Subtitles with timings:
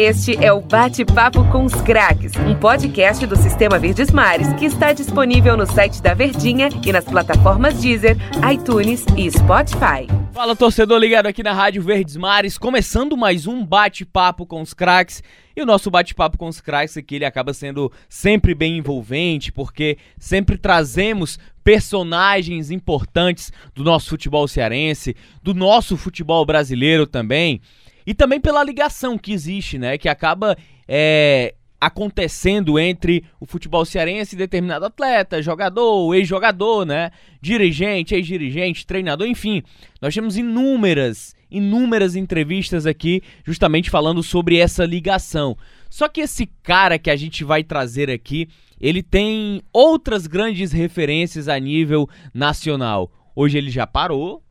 [0.00, 4.92] Este é o Bate-Papo com os Craques, um podcast do Sistema Verdes Mares que está
[4.92, 8.16] disponível no site da Verdinha e nas plataformas Deezer,
[8.48, 10.06] iTunes e Spotify.
[10.32, 15.20] Fala torcedor ligado aqui na Rádio Verdes Mares, começando mais um bate-papo com os craques.
[15.56, 19.98] E o nosso bate-papo com os craques aqui ele acaba sendo sempre bem envolvente, porque
[20.16, 27.60] sempre trazemos personagens importantes do nosso futebol cearense, do nosso futebol brasileiro também.
[28.08, 29.98] E também pela ligação que existe, né?
[29.98, 30.56] Que acaba
[30.88, 37.10] é, acontecendo entre o futebol cearense e determinado atleta, jogador, ex-jogador, né?
[37.38, 39.62] Dirigente, ex-dirigente, treinador, enfim.
[40.00, 45.54] Nós temos inúmeras, inúmeras entrevistas aqui justamente falando sobre essa ligação.
[45.90, 48.48] Só que esse cara que a gente vai trazer aqui,
[48.80, 53.12] ele tem outras grandes referências a nível nacional.
[53.36, 54.42] Hoje ele já parou,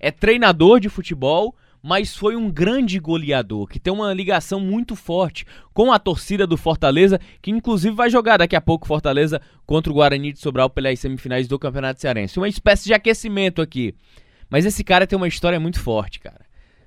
[0.00, 5.44] é treinador de futebol, mas foi um grande goleador, que tem uma ligação muito forte
[5.74, 9.94] com a torcida do Fortaleza, que inclusive vai jogar daqui a pouco Fortaleza contra o
[9.94, 12.38] Guarani de Sobral pelas semifinais do Campeonato Cearense.
[12.38, 13.94] Uma espécie de aquecimento aqui.
[14.48, 16.42] Mas esse cara tem uma história muito forte, cara.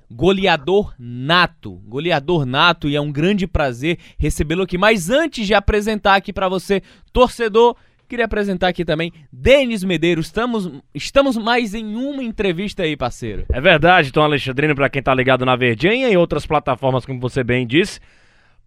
[0.09, 4.77] Goleador nato, goleador nato e é um grande prazer recebê-lo aqui.
[4.77, 7.75] Mas antes de apresentar aqui para você, torcedor,
[8.07, 10.27] Queria apresentar aqui também Denis Medeiros.
[10.27, 13.45] Estamos, estamos mais em uma entrevista aí, parceiro.
[13.51, 17.43] É verdade, Tom Alexandrino, para quem tá ligado na Verdinha e outras plataformas, como você
[17.43, 17.99] bem disse,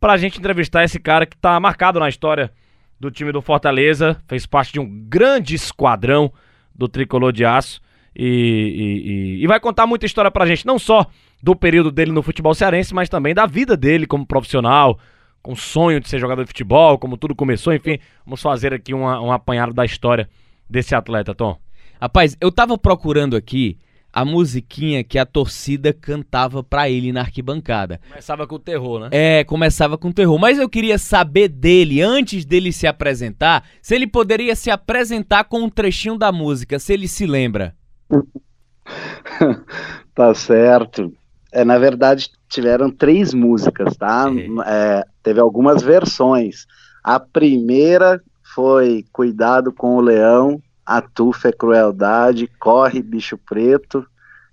[0.01, 2.51] pra gente entrevistar esse cara que tá marcado na história
[2.99, 6.33] do time do Fortaleza, fez parte de um grande esquadrão
[6.75, 7.81] do Tricolor de Aço
[8.15, 11.07] e, e, e, e vai contar muita história pra gente, não só
[11.41, 14.99] do período dele no futebol cearense, mas também da vida dele como profissional,
[15.49, 19.19] com sonho de ser jogador de futebol, como tudo começou, enfim, vamos fazer aqui uma,
[19.19, 20.29] um apanhado da história
[20.69, 21.57] desse atleta, Tom.
[21.99, 23.79] Rapaz, eu tava procurando aqui
[24.13, 27.99] a musiquinha que a torcida cantava pra ele na arquibancada.
[28.11, 29.09] Começava com o terror, né?
[29.11, 30.39] É, começava com terror.
[30.39, 35.61] Mas eu queria saber dele, antes dele se apresentar, se ele poderia se apresentar com
[35.61, 37.75] um trechinho da música, se ele se lembra.
[40.15, 41.11] tá certo.
[41.51, 44.27] É, na verdade, tiveram três músicas, tá?
[44.67, 46.67] É, teve algumas versões.
[47.05, 48.21] A primeira
[48.55, 54.07] foi Cuidado com o Leão, Atufa é Crueldade, Corre Bicho Preto,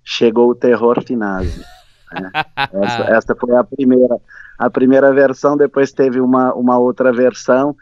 [0.04, 1.64] Chegou o Terror Finazzi.
[2.12, 2.30] Né?
[2.56, 4.16] essa, essa, foi a primeira,
[4.58, 7.74] a primeira versão, depois teve uma, uma outra versão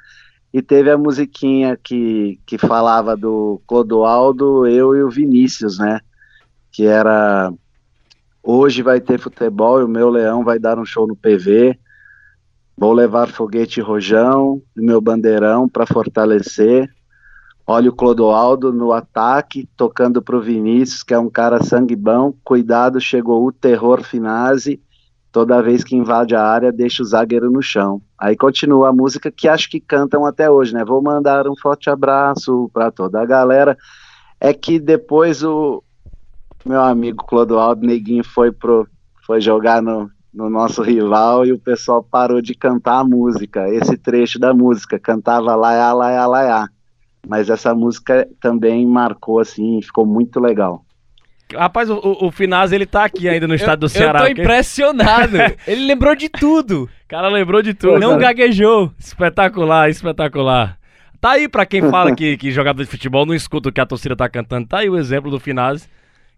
[0.52, 6.00] e teve a musiquinha que, que falava do Clodoaldo, eu e o Vinícius, né?
[6.70, 7.52] Que era
[8.46, 11.78] Hoje vai ter futebol e o meu leão vai dar um show no PV.
[12.76, 16.86] Vou levar foguete rojão e meu bandeirão para fortalecer.
[17.66, 22.34] Olha o Clodoaldo no ataque, tocando para o Vinícius, que é um cara sangue bom.
[22.44, 24.78] Cuidado, chegou o terror finase.
[25.32, 28.02] Toda vez que invade a área, deixa o zagueiro no chão.
[28.18, 30.84] Aí continua a música que acho que cantam até hoje, né?
[30.84, 33.76] Vou mandar um forte abraço para toda a galera.
[34.38, 35.82] É que depois o,
[36.64, 38.88] meu amigo Clodoaldo Neguinho foi, pro,
[39.26, 43.96] foi jogar no, no nosso rival e o pessoal parou de cantar a música, esse
[43.96, 46.68] trecho da música, cantava laiá, laiá, laiá.
[47.26, 50.84] Mas essa música também marcou assim, ficou muito legal.
[51.54, 54.20] Rapaz, o, o Finaz, ele tá aqui ainda no estado do Ceará.
[54.20, 55.36] Eu tô impressionado.
[55.66, 56.84] ele lembrou de tudo.
[56.84, 57.98] O cara lembrou de tudo.
[57.98, 58.90] Não gaguejou.
[58.98, 60.78] Espetacular, espetacular.
[61.20, 63.86] Tá aí pra quem fala que, que jogador de futebol não escuta o que a
[63.86, 64.66] torcida tá cantando.
[64.66, 65.88] Tá aí o exemplo do Finaz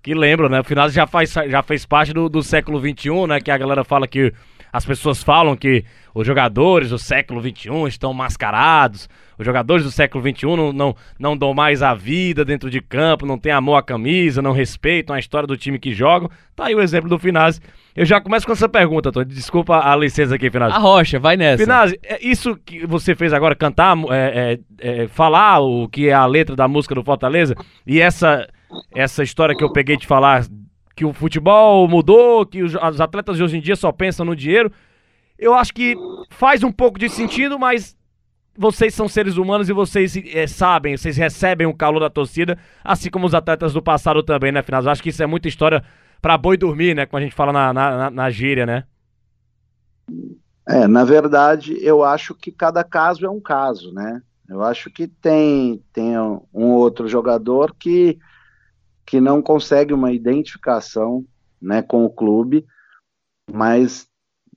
[0.07, 0.61] que lembra, né?
[0.61, 3.41] O final já, faz, já fez parte do, do século XXI, né?
[3.41, 4.33] Que a galera fala que
[4.73, 5.85] as pessoas falam que
[6.15, 11.37] os jogadores do século XXI estão mascarados, os jogadores do século XXI não, não, não
[11.37, 15.19] dão mais a vida dentro de campo, não tem amor à camisa, não respeitam a
[15.19, 16.31] história do time que jogam.
[16.55, 17.61] Tá aí o exemplo do Finazzi.
[17.97, 19.27] Eu já começo com essa pergunta, Tony.
[19.27, 20.77] Desculpa a licença aqui, Finazzi.
[20.77, 21.65] A rocha, vai nessa.
[21.65, 26.13] Finazzi, é isso que você fez agora, cantar, é, é, é, falar o que é
[26.13, 28.47] a letra da música do Fortaleza, e essa
[28.95, 30.47] essa história que eu peguei de falar
[30.95, 34.73] que o futebol mudou, que os, atletas de hoje em dia só pensam no dinheiro.
[35.39, 35.95] Eu acho que
[36.31, 37.97] faz um pouco de sentido, mas
[38.57, 43.11] vocês são seres humanos e vocês é, sabem, vocês recebem o calor da torcida, assim
[43.11, 44.83] como os atletas do passado também, né, Final?
[44.83, 45.85] Eu acho que isso é muita história
[46.23, 47.05] para boi dormir, né?
[47.05, 48.85] Como a gente fala na, na, na gíria, né?
[50.67, 54.23] É, na verdade, eu acho que cada caso é um caso, né?
[54.49, 58.19] Eu acho que tem, tem um outro jogador que
[59.07, 61.25] que não consegue uma identificação
[61.63, 62.67] né, com o clube,
[63.51, 64.09] mas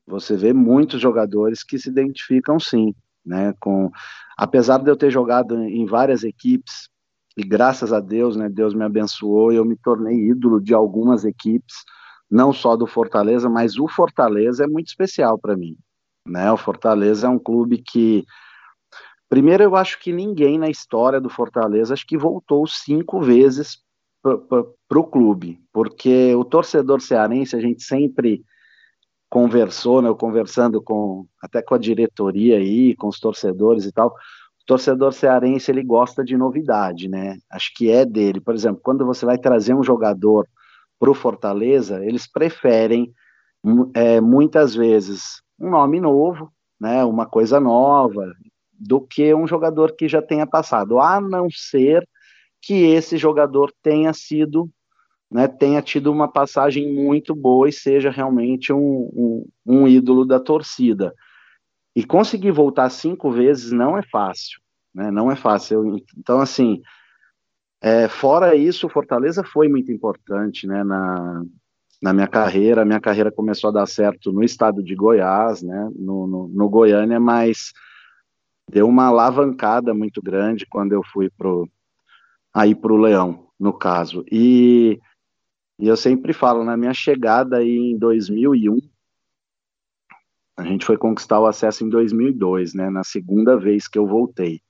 [0.07, 3.91] você vê muitos jogadores que se identificam sim, né, com
[4.35, 6.89] apesar de eu ter jogado em várias equipes
[7.37, 11.75] e graças a Deus, né, Deus me abençoou eu me tornei ídolo de algumas equipes,
[12.29, 15.77] não só do Fortaleza, mas o Fortaleza é muito especial para mim.
[16.25, 16.51] né?
[16.51, 18.25] O Fortaleza é um clube que
[19.29, 23.77] primeiro eu acho que ninguém na história do Fortaleza acho que voltou cinco vezes
[24.21, 28.43] para o clube, porque o torcedor cearense a gente sempre
[29.29, 34.09] conversou, né, conversando com até com a diretoria aí, com os torcedores e tal.
[34.09, 37.37] O torcedor cearense ele gosta de novidade, né?
[37.49, 38.39] Acho que é dele.
[38.39, 40.47] Por exemplo, quando você vai trazer um jogador
[40.99, 43.13] para o Fortaleza, eles preferem
[43.93, 48.33] é, muitas vezes um nome novo, né, uma coisa nova,
[48.73, 52.07] do que um jogador que já tenha passado, a não ser
[52.61, 54.69] que esse jogador tenha sido,
[55.31, 60.39] né, tenha tido uma passagem muito boa e seja realmente um, um, um ídolo da
[60.39, 61.13] torcida.
[61.95, 64.59] E conseguir voltar cinco vezes não é fácil,
[64.93, 65.97] né, não é fácil.
[66.17, 66.81] Então, assim,
[67.81, 71.43] é, fora isso, Fortaleza foi muito importante, né, na,
[72.01, 72.81] na minha carreira.
[72.81, 76.69] A minha carreira começou a dar certo no estado de Goiás, né, no, no, no
[76.69, 77.71] Goiânia, mas
[78.69, 81.67] deu uma alavancada muito grande quando eu fui pro
[82.53, 84.23] aí pro Leão, no caso.
[84.31, 84.99] E,
[85.79, 88.79] e eu sempre falo, na minha chegada aí em 2001,
[90.59, 94.61] a gente foi conquistar o acesso em 2002, né, na segunda vez que eu voltei.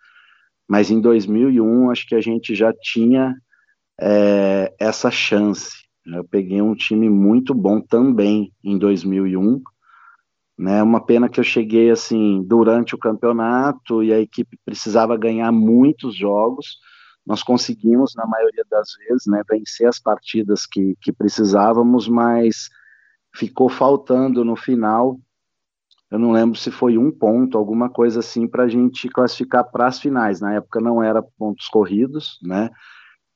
[0.68, 3.36] Mas em 2001, acho que a gente já tinha
[4.00, 5.72] é, essa chance.
[6.06, 9.62] Eu peguei um time muito bom também em 2001,
[10.58, 15.52] né, uma pena que eu cheguei assim durante o campeonato e a equipe precisava ganhar
[15.52, 16.78] muitos jogos.
[17.25, 22.69] Nós conseguimos, na maioria das vezes, né, vencer as partidas que, que precisávamos, mas
[23.36, 25.19] ficou faltando no final.
[26.10, 29.88] Eu não lembro se foi um ponto, alguma coisa assim, para a gente classificar para
[29.88, 30.42] as finais.
[30.42, 32.71] Na época não era pontos corridos, né?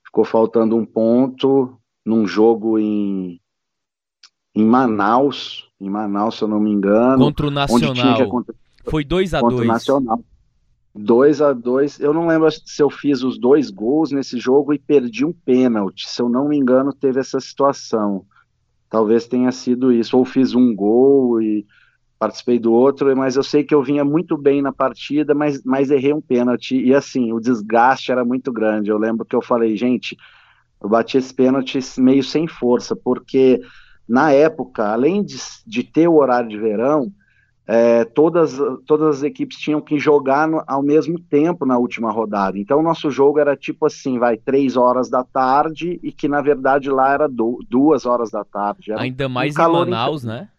[0.03, 3.39] Ficou faltando um ponto num jogo em,
[4.55, 7.25] em Manaus, em Manaus, se eu não me engano.
[7.25, 8.45] Contra o Nacional.
[8.85, 10.23] Foi 2 a 2 Contra o Nacional.
[10.95, 14.79] 2 a 2 Eu não lembro se eu fiz os dois gols nesse jogo e
[14.79, 16.07] perdi um pênalti.
[16.07, 18.25] Se eu não me engano, teve essa situação.
[18.89, 20.17] Talvez tenha sido isso.
[20.17, 21.65] Ou fiz um gol e
[22.19, 25.91] participei do outro, mas eu sei que eu vinha muito bem na partida, mas, mas
[25.91, 26.77] errei um pênalti.
[26.77, 28.89] E assim, o desgaste era muito grande.
[28.89, 30.15] Eu lembro que eu falei, gente,
[30.81, 33.59] eu bati esse pênalti meio sem força, porque
[34.07, 37.11] na época, além de, de ter o horário de verão,
[37.65, 42.57] é, todas, todas as equipes tinham que jogar no, ao mesmo tempo na última rodada.
[42.57, 46.41] Então, o nosso jogo era tipo assim, vai, três horas da tarde, e que na
[46.41, 48.91] verdade lá era do, duas horas da tarde.
[48.93, 50.49] Ainda mais um em Manaus, né?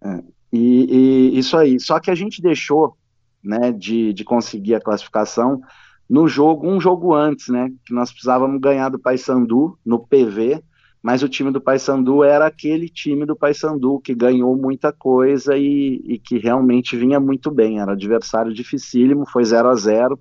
[0.00, 0.22] É,
[0.52, 1.80] e, e, isso aí.
[1.80, 2.96] Só que a gente deixou
[3.42, 5.60] né, de, de conseguir a classificação
[6.08, 7.70] no jogo, um jogo antes, né?
[7.84, 10.62] Que nós precisávamos ganhar do Paysandu no PV
[11.02, 16.02] mas o time do Paysandu era aquele time do Paysandu que ganhou muita coisa e,
[16.04, 20.20] e, que realmente vinha muito bem, era adversário dificílimo, foi 0 a 0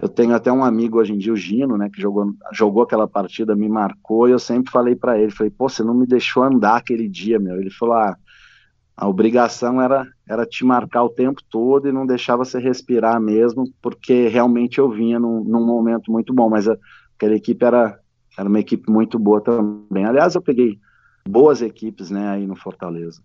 [0.00, 3.08] Eu tenho até um amigo hoje em dia, o Gino, né, que jogou, jogou aquela
[3.08, 6.42] partida, me marcou, e eu sempre falei para ele, falei, pô, você não me deixou
[6.42, 7.60] andar aquele dia, meu.
[7.60, 8.16] Ele falou, ah,
[9.00, 13.64] a obrigação era, era te marcar o tempo todo e não deixava você respirar mesmo,
[13.80, 16.76] porque realmente eu vinha num, num momento muito bom, mas a,
[17.16, 17.98] aquela equipe era,
[18.38, 20.04] era uma equipe muito boa também.
[20.04, 20.78] Aliás, eu peguei
[21.28, 23.22] boas equipes, né, aí no Fortaleza.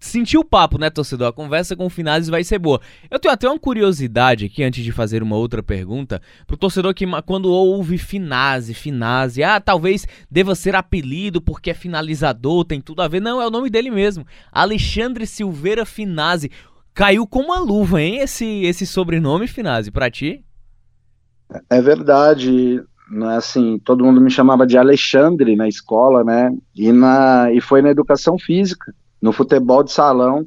[0.00, 1.28] Sentiu o papo, né, torcedor?
[1.28, 2.80] A conversa com o Finazzi vai ser boa.
[3.10, 7.04] Eu tenho até uma curiosidade aqui, antes de fazer uma outra pergunta, pro torcedor que
[7.22, 13.08] quando ouve Finazzi, Finazzi, ah, talvez deva ser apelido porque é finalizador, tem tudo a
[13.08, 13.20] ver.
[13.20, 14.24] Não, é o nome dele mesmo.
[14.52, 16.50] Alexandre Silveira Finazzi.
[16.94, 20.44] Caiu com uma luva, hein, esse, esse sobrenome, Finazzi, pra ti?
[21.70, 22.82] É verdade é
[23.36, 26.54] assim, todo mundo me chamava de Alexandre na escola, né?
[26.74, 30.46] E, na, e foi na educação física, no futebol de salão,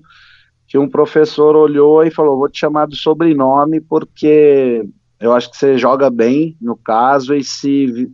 [0.68, 4.88] que um professor olhou e falou: Vou te chamar do sobrenome porque
[5.20, 8.10] eu acho que você joga bem, no caso, e se,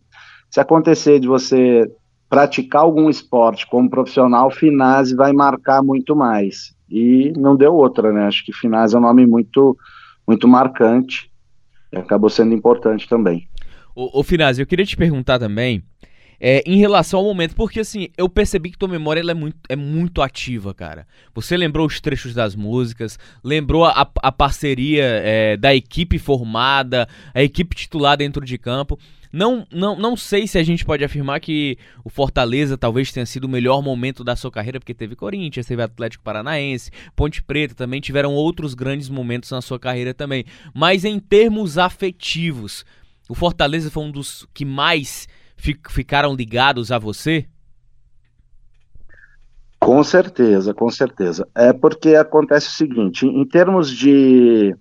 [0.49, 1.89] se acontecer de você
[2.29, 6.75] praticar algum esporte como profissional, Finazzi vai marcar muito mais.
[6.89, 8.27] E não deu outra, né?
[8.27, 9.77] Acho que Finazzi é um nome muito,
[10.27, 11.31] muito marcante
[11.95, 13.47] acabou sendo importante também.
[13.97, 15.81] Ô, ô Finazzi, eu queria te perguntar também,
[16.39, 19.75] é, em relação ao momento, porque assim, eu percebi que tua memória é, muito, é
[19.75, 21.07] muito ativa, cara.
[21.33, 27.41] Você lembrou os trechos das músicas, lembrou a, a parceria é, da equipe formada, a
[27.41, 28.99] equipe titular dentro de campo.
[29.33, 33.45] Não, não, não sei se a gente pode afirmar que o Fortaleza talvez tenha sido
[33.45, 37.99] o melhor momento da sua carreira, porque teve Corinthians, teve Atlético Paranaense, Ponte Preta também
[37.99, 40.45] tiveram outros grandes momentos na sua carreira também.
[40.71, 42.85] Mas em termos afetivos,
[43.29, 47.47] o Fortaleza foi um dos que mais ficaram ligados a você?
[49.79, 51.47] Com certeza, com certeza.
[51.55, 54.75] É porque acontece o seguinte, em, termos de,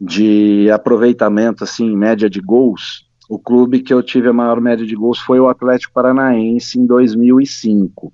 [0.00, 4.94] de aproveitamento, assim, média de gols, o clube que eu tive a maior média de
[4.94, 8.12] gols foi o Atlético Paranaense em 2005,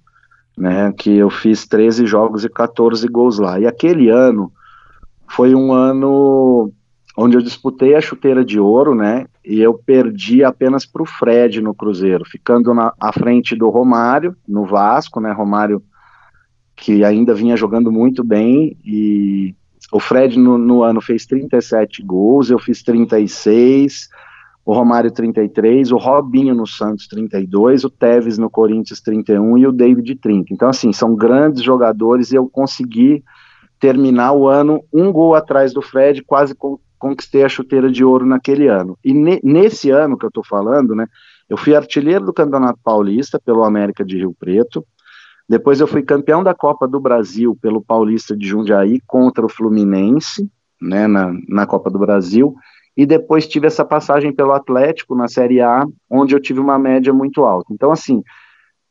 [0.56, 3.60] né, que eu fiz 13 jogos e 14 gols lá.
[3.60, 4.52] E aquele ano
[5.28, 6.72] foi um ano
[7.16, 11.60] onde eu disputei a chuteira de ouro, né, e eu perdi apenas para o Fred
[11.60, 15.82] no Cruzeiro, ficando na à frente do Romário, no Vasco, né, Romário
[16.74, 19.54] que ainda vinha jogando muito bem, e
[19.92, 24.08] o Fred no, no ano fez 37 gols, eu fiz 36,
[24.64, 29.72] o Romário 33, o Robinho no Santos 32, o Tevez no Corinthians 31 e o
[29.72, 30.54] David 30.
[30.54, 33.22] Então, assim, são grandes jogadores e eu consegui
[33.82, 38.24] terminar o ano um gol atrás do Fred, quase con conquistei a chuteira de ouro
[38.24, 38.96] naquele ano.
[39.04, 41.08] E ne nesse ano que eu estou falando, né,
[41.50, 44.86] eu fui artilheiro do Campeonato Paulista pelo América de Rio Preto,
[45.48, 50.48] depois eu fui campeão da Copa do Brasil pelo Paulista de Jundiaí contra o Fluminense,
[50.80, 52.54] né, na, na Copa do Brasil,
[52.96, 57.12] e depois tive essa passagem pelo Atlético na Série A, onde eu tive uma média
[57.12, 57.74] muito alta.
[57.74, 58.22] Então, assim,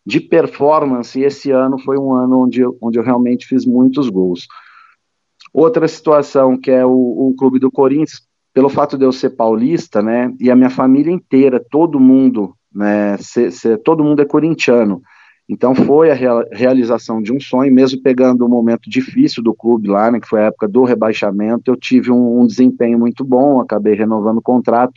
[0.06, 4.48] de performance, esse ano foi um ano onde onde eu realmente fiz muitos gols.
[5.54, 8.22] Outra situação que é o, o clube do Corinthians,
[8.54, 13.18] pelo fato de eu ser paulista, né, e a minha família inteira, todo mundo, né,
[13.18, 15.02] ser, ser, todo mundo é corintiano.
[15.48, 20.10] Então foi a realização de um sonho, mesmo pegando um momento difícil do clube lá,
[20.10, 23.94] né, que foi a época do rebaixamento, eu tive um, um desempenho muito bom, acabei
[23.94, 24.94] renovando o contrato,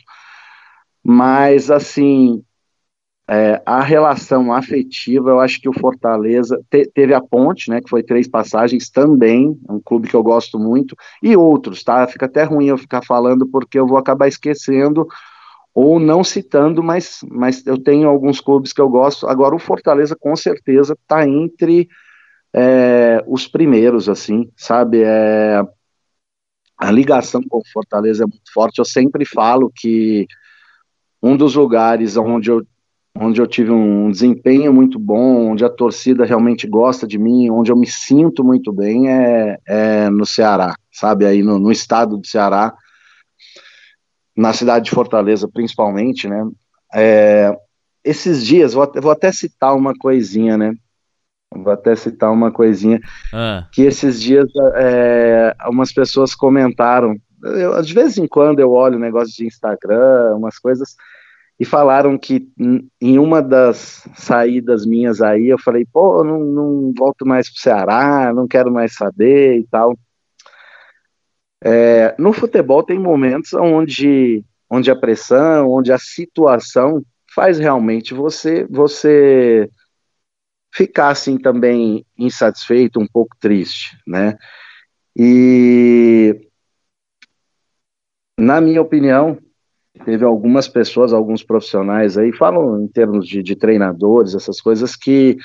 [1.03, 2.41] mas assim,
[3.27, 7.89] é, a relação afetiva, eu acho que o Fortaleza te, teve a Ponte, né, que
[7.89, 12.05] foi três passagens também, um clube que eu gosto muito, e outros, tá?
[12.07, 15.07] Fica até ruim eu ficar falando porque eu vou acabar esquecendo
[15.73, 19.27] ou não citando, mas, mas eu tenho alguns clubes que eu gosto.
[19.27, 21.89] Agora, o Fortaleza, com certeza, está entre
[22.53, 25.01] é, os primeiros, assim, sabe?
[25.03, 25.61] É,
[26.77, 28.79] a ligação com o Fortaleza é muito forte.
[28.79, 30.25] Eu sempre falo que
[31.21, 32.65] um dos lugares onde eu,
[33.17, 37.71] onde eu tive um desempenho muito bom, onde a torcida realmente gosta de mim, onde
[37.71, 41.25] eu me sinto muito bem, é, é no Ceará, sabe?
[41.25, 42.73] Aí no, no estado do Ceará
[44.35, 46.45] na cidade de Fortaleza, principalmente, né?
[46.93, 47.57] É,
[48.03, 50.75] esses dias, vou, vou, até citar uma coisinha, né?
[51.53, 52.99] Vou até citar uma coisinha
[53.33, 53.65] ah.
[53.71, 54.45] que esses dias
[54.75, 57.15] é, umas pessoas comentaram.
[57.43, 60.95] Eu, de vez em quando eu olho negócio de Instagram, umas coisas,
[61.59, 62.49] e falaram que
[63.01, 68.33] em uma das saídas minhas aí, eu falei, pô, não, não volto mais pro Ceará,
[68.33, 69.97] não quero mais saber e tal.
[71.63, 78.65] É, no futebol tem momentos onde, onde a pressão, onde a situação faz realmente você
[78.69, 79.69] você
[80.73, 84.37] ficar assim também insatisfeito, um pouco triste, né?
[85.15, 86.49] E
[88.37, 89.37] na minha opinião,
[90.03, 95.37] teve algumas pessoas, alguns profissionais aí, falam em termos de, de treinadores, essas coisas que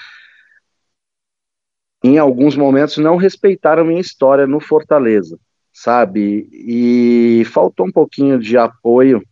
[2.02, 5.38] em alguns momentos não respeitaram minha história no Fortaleza
[5.72, 6.48] sabe?
[6.52, 9.22] E faltou um pouquinho de apoio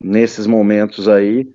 [0.00, 1.46] nesses momentos aí.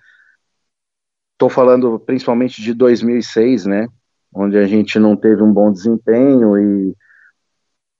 [1.34, 3.88] Estou falando principalmente de 2006, né?
[4.34, 6.96] Onde a gente não teve um bom desempenho e,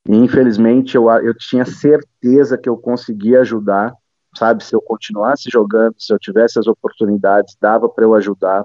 [0.10, 3.94] e infelizmente eu, eu tinha certeza que eu conseguia ajudar,
[4.38, 4.64] sabe?
[4.64, 8.64] Se eu continuasse jogando, se eu tivesse as oportunidades, dava para eu ajudar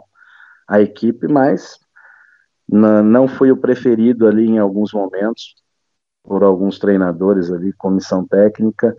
[0.69, 1.79] a equipe, mas
[2.69, 5.55] não fui o preferido ali em alguns momentos
[6.23, 8.95] por alguns treinadores ali, comissão técnica,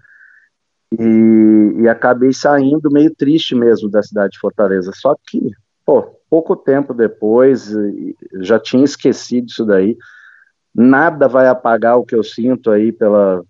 [0.91, 4.91] e, e, acabei saindo meio triste mesmo da cidade de Fortaleza.
[4.93, 5.49] Só que,
[5.83, 7.71] pô, pouco tempo depois,
[8.41, 9.97] já tinha esquecido isso daí.
[10.75, 13.43] Nada vai apagar o que eu sinto aí pela,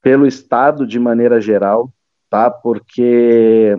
[0.00, 1.92] pelo Estado de maneira geral,
[2.30, 2.48] tá?
[2.50, 3.76] Porque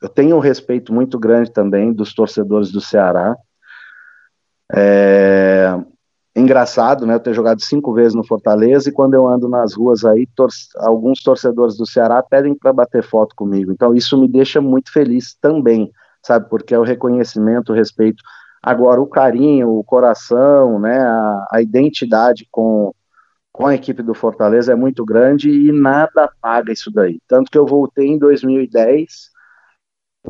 [0.00, 3.36] eu tenho um respeito muito grande também dos torcedores do Ceará.
[4.72, 5.76] É,
[6.36, 7.14] engraçado, né?
[7.14, 10.48] Eu ter jogado cinco vezes no Fortaleza e quando eu ando nas ruas aí, tor
[10.76, 13.72] alguns torcedores do Ceará pedem para bater foto comigo.
[13.72, 15.90] Então isso me deixa muito feliz também,
[16.24, 16.48] sabe?
[16.48, 18.22] Porque é o reconhecimento, o respeito.
[18.62, 21.00] Agora o carinho, o coração, né?
[21.00, 22.92] A, a identidade com
[23.58, 27.20] com a equipe do Fortaleza é muito grande e nada paga isso daí.
[27.26, 29.32] Tanto que eu voltei em 2010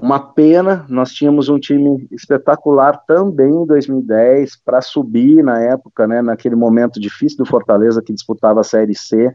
[0.01, 6.23] uma pena, nós tínhamos um time espetacular também em 2010 para subir na época, né,
[6.23, 9.31] naquele momento difícil do Fortaleza que disputava a Série C,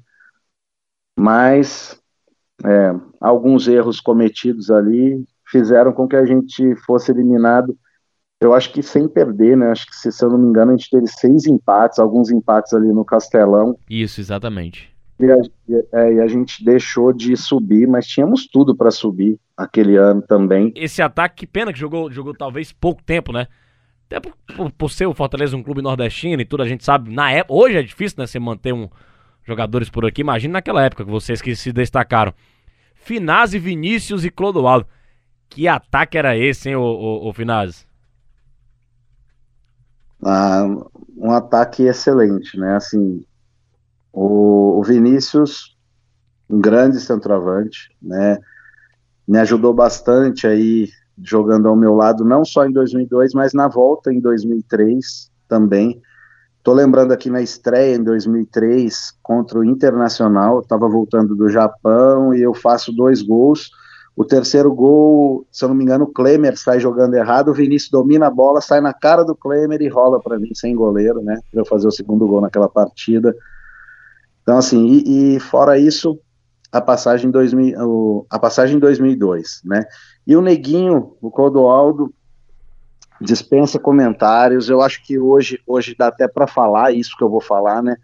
[1.16, 2.02] mas
[2.66, 7.78] é, alguns erros cometidos ali fizeram com que a gente fosse eliminado
[8.46, 9.72] eu acho que sem perder, né?
[9.72, 12.74] Acho que, se, se eu não me engano, a gente teve seis empates, alguns empates
[12.74, 13.78] ali no Castelão.
[13.90, 14.94] Isso, exatamente.
[15.20, 15.38] E a,
[15.94, 20.74] é, e a gente deixou de subir, mas tínhamos tudo para subir aquele ano também.
[20.76, 23.48] Esse ataque, que pena que jogou, jogou talvez pouco tempo, né?
[24.08, 27.14] Até por, por, por, ser o Fortaleza um clube nordestino e tudo, a gente sabe,
[27.14, 28.90] na época, hoje é difícil, né, você manter um
[29.46, 32.34] jogadores por aqui, imagina naquela época que vocês que se destacaram.
[32.96, 34.88] Finazzi, Vinícius e Clodoaldo.
[35.50, 37.86] Que ataque era esse, hein, o, o, o Finazzi?
[40.26, 40.66] Ah,
[41.18, 42.76] um ataque excelente, né?
[42.76, 43.24] Assim,
[44.12, 45.78] o, o Vinícius,
[46.50, 48.38] um grande centroavante, né?
[49.28, 50.90] Me ajudou bastante aí
[51.22, 56.02] jogando ao meu lado, não só em 2002, mas na volta em 2003 também.
[56.64, 62.42] Tô lembrando aqui na estreia em 2003 contra o Internacional, estava voltando do Japão e
[62.42, 63.70] eu faço dois gols
[64.16, 67.90] o terceiro gol, se eu não me engano, o Klemer sai jogando errado, o Vinícius
[67.90, 71.40] domina a bola, sai na cara do Klemer e rola para mim sem goleiro, né?
[71.52, 73.36] Para eu fazer o segundo gol naquela partida.
[74.44, 76.20] Então, assim, e, e fora isso,
[76.72, 79.84] a passagem, 2000, o, a passagem em 2002, né?
[80.28, 82.14] E o Neguinho, o Clodoaldo,
[83.20, 84.70] dispensa comentários.
[84.70, 87.96] Eu acho que hoje, hoje dá até para falar isso que eu vou falar, né?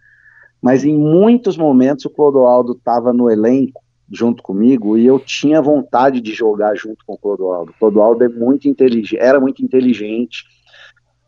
[0.59, 3.78] Mas em muitos momentos o Clodoaldo estava no elenco
[4.11, 7.71] junto comigo e eu tinha vontade de jogar junto com o Clodoaldo.
[7.71, 10.45] O Clodoaldo é muito inteligente, era muito inteligente,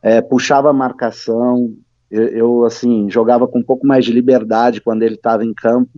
[0.02, 1.74] é, puxava a marcação,
[2.10, 5.92] eu, eu, assim jogava com um pouco mais de liberdade quando ele estava em campo.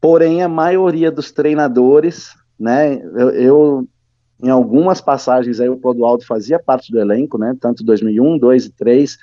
[0.00, 3.88] Porém, a maioria dos treinadores, né, eu, eu
[4.42, 8.70] em algumas passagens aí o Clodoaldo fazia parte do elenco, né, tanto 2001, 2 e
[8.72, 9.18] 3,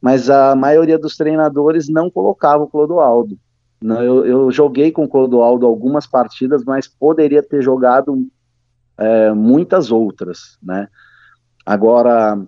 [0.00, 3.38] mas a maioria dos treinadores não colocava o Clodoaldo.
[3.82, 8.26] Eu, eu joguei com o Clodoaldo algumas partidas, mas poderia ter jogado
[8.98, 10.88] é, muitas outras, né?
[11.64, 12.38] Agora,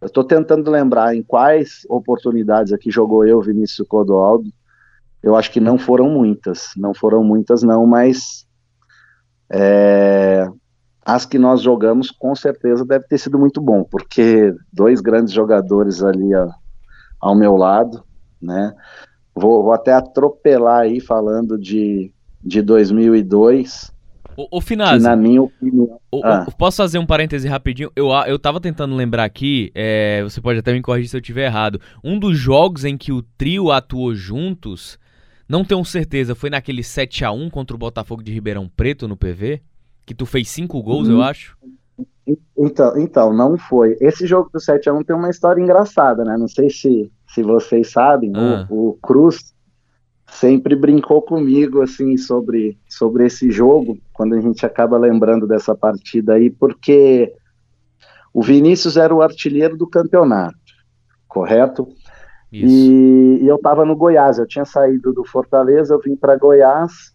[0.00, 4.50] eu estou tentando lembrar em quais oportunidades aqui jogou eu, Vinícius Clodoaldo.
[5.22, 8.44] Eu acho que não foram muitas, não foram muitas não, mas
[9.48, 10.48] é,
[11.04, 16.02] as que nós jogamos com certeza deve ter sido muito bom, porque dois grandes jogadores
[16.02, 16.48] ali ó,
[17.20, 18.02] ao meu lado,
[18.40, 18.74] né?
[19.34, 23.92] Vou, vou até atropelar aí falando de, de 2002.
[24.36, 25.98] O, o Finazzi, na minha opinião.
[26.22, 26.46] Ah.
[26.56, 27.90] Posso fazer um parêntese rapidinho?
[27.94, 31.46] Eu, eu tava tentando lembrar aqui, é, você pode até me corrigir se eu estiver
[31.46, 31.80] errado.
[32.02, 34.98] Um dos jogos em que o trio atuou juntos,
[35.48, 39.16] não tenho certeza, foi naquele 7 a 1 contra o Botafogo de Ribeirão Preto no
[39.16, 39.60] PV?
[40.04, 41.56] Que tu fez cinco gols, eu acho.
[42.56, 43.96] Então, então, não foi.
[44.00, 46.36] Esse jogo do 7 a 1 tem uma história engraçada, né?
[46.36, 48.66] Não sei se se vocês sabem, ah.
[48.68, 49.54] o, o, Cruz
[50.26, 56.34] sempre brincou comigo assim sobre, sobre esse jogo, quando a gente acaba lembrando dessa partida
[56.34, 57.34] aí, porque
[58.32, 60.56] o Vinícius era o artilheiro do campeonato,
[61.26, 61.88] correto?
[62.52, 67.14] E, e, eu estava no Goiás, eu tinha saído do Fortaleza, eu vim para Goiás,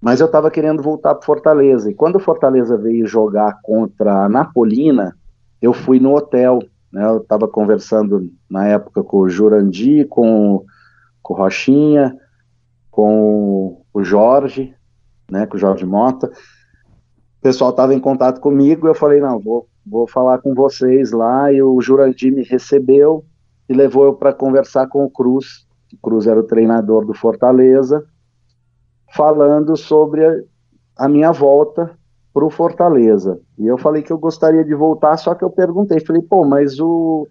[0.00, 1.90] mas eu estava querendo voltar para Fortaleza.
[1.90, 5.16] E quando o Fortaleza veio jogar contra a Napolina,
[5.60, 6.60] eu fui no hotel
[6.92, 7.04] né?
[7.06, 10.64] Eu estava conversando na época com o Jurandi, com,
[11.22, 12.14] com o Rochinha,
[12.90, 14.74] com o Jorge,
[15.30, 16.26] né, com o Jorge Mota.
[16.26, 21.10] O pessoal estava em contato comigo e eu falei, não, vou, vou falar com vocês
[21.10, 21.50] lá.
[21.50, 23.24] E o Jurandi me recebeu
[23.68, 25.66] e levou eu para conversar com o Cruz.
[25.92, 28.04] O Cruz era o treinador do Fortaleza,
[29.12, 30.34] falando sobre a,
[30.96, 31.98] a minha volta
[32.32, 33.38] para o Fortaleza.
[33.58, 36.80] E eu falei que eu gostaria de voltar, só que eu perguntei, falei, pô, mas
[36.80, 37.26] o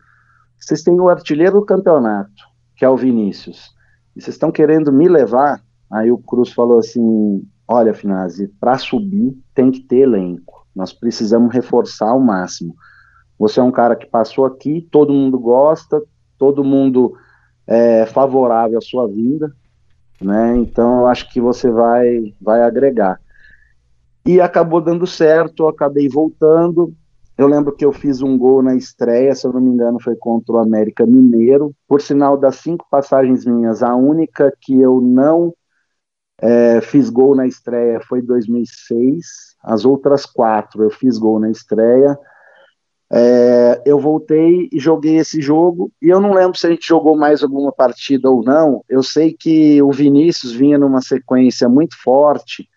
[0.59, 2.43] vocês têm o artilheiro do campeonato,
[2.75, 3.71] que é o Vinícius,
[4.15, 5.59] e vocês estão querendo me levar?
[5.91, 11.51] Aí o Cruz falou assim, olha, Finazzi, para subir tem que ter elenco, nós precisamos
[11.51, 12.75] reforçar ao máximo.
[13.39, 15.99] Você é um cara que passou aqui, todo mundo gosta,
[16.37, 17.13] todo mundo
[17.65, 19.51] é favorável à sua vinda,
[20.21, 20.55] né?
[20.57, 23.19] Então eu acho que você vai vai agregar.
[24.25, 26.93] E acabou dando certo, eu acabei voltando.
[27.37, 30.15] Eu lembro que eu fiz um gol na estreia, se eu não me engano, foi
[30.15, 31.73] contra o América Mineiro.
[31.87, 35.53] Por sinal, das cinco passagens minhas, a única que eu não
[36.39, 39.55] é, fiz gol na estreia foi 2006.
[39.63, 42.17] As outras quatro eu fiz gol na estreia.
[43.13, 47.17] É, eu voltei e joguei esse jogo, e eu não lembro se a gente jogou
[47.17, 48.85] mais alguma partida ou não.
[48.87, 52.69] Eu sei que o Vinícius vinha numa sequência muito forte,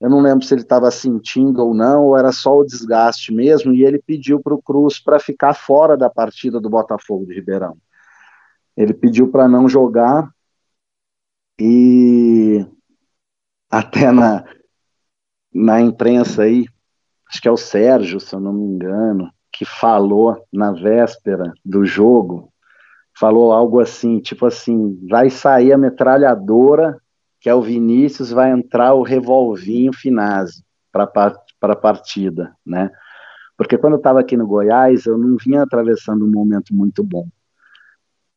[0.00, 3.72] eu não lembro se ele estava sentindo ou não, ou era só o desgaste mesmo,
[3.72, 7.76] e ele pediu para o Cruz para ficar fora da partida do Botafogo de Ribeirão.
[8.74, 10.30] Ele pediu para não jogar,
[11.60, 12.66] e
[13.70, 14.42] até na,
[15.52, 16.64] na imprensa aí,
[17.28, 21.84] acho que é o Sérgio, se eu não me engano, que falou na véspera do
[21.84, 22.50] jogo,
[23.18, 26.98] falou algo assim, tipo assim, vai sair a metralhadora,
[27.40, 31.04] que é o Vinícius, vai entrar o revolvinho Finazzi para
[31.62, 32.90] a partida, né?
[33.56, 37.28] Porque quando eu estava aqui no Goiás, eu não vinha atravessando um momento muito bom.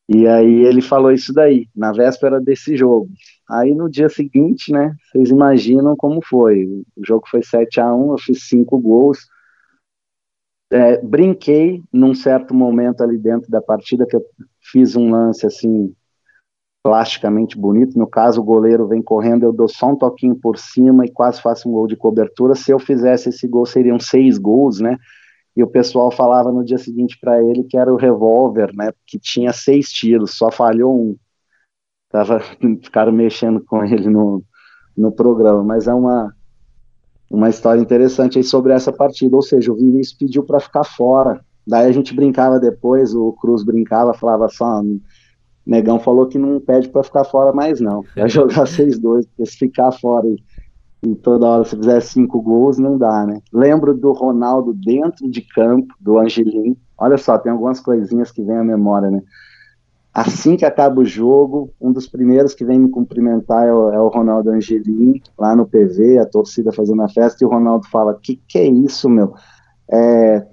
[0.08, 3.10] E aí ele falou isso daí, na véspera desse jogo.
[3.50, 6.66] Aí no dia seguinte, né, vocês imaginam como foi.
[6.96, 9.20] O jogo foi 7 a 1 eu fiz cinco gols.
[10.72, 14.26] É, brinquei num certo momento ali dentro da partida, que eu
[14.60, 15.96] fiz um lance assim,
[16.84, 17.98] plasticamente bonito.
[17.98, 21.42] No caso, o goleiro vem correndo, eu dou só um toquinho por cima e quase
[21.42, 22.54] faço um gol de cobertura.
[22.54, 24.98] Se eu fizesse esse gol, seriam seis gols, né?
[25.56, 29.20] e o pessoal falava no dia seguinte para ele que era o revólver, né, que
[29.20, 31.16] tinha seis tiros, só falhou um.
[32.10, 32.40] Tava,
[32.82, 34.44] ficaram mexendo com ele no,
[34.98, 36.34] no programa, mas é uma,
[37.30, 41.44] uma história interessante aí sobre essa partida, ou seja, o Vinícius pediu para ficar fora,
[41.66, 44.82] daí a gente brincava depois, o Cruz brincava, falava só,
[45.66, 49.58] Negão falou que não pede para ficar fora mais não, vai jogar 6-2, porque se
[49.58, 50.28] ficar fora
[51.06, 53.42] e toda hora se fizer cinco gols, não dá, né?
[53.52, 56.78] Lembro do Ronaldo dentro de campo, do Angelim.
[56.98, 59.22] Olha só, tem algumas coisinhas que vem à memória, né?
[60.14, 64.00] Assim que acaba o jogo, um dos primeiros que vem me cumprimentar é o, é
[64.00, 68.18] o Ronaldo Angelim, lá no PV, a torcida fazendo a festa, e o Ronaldo fala:
[68.22, 69.34] Que que é isso, meu?
[69.92, 70.46] É,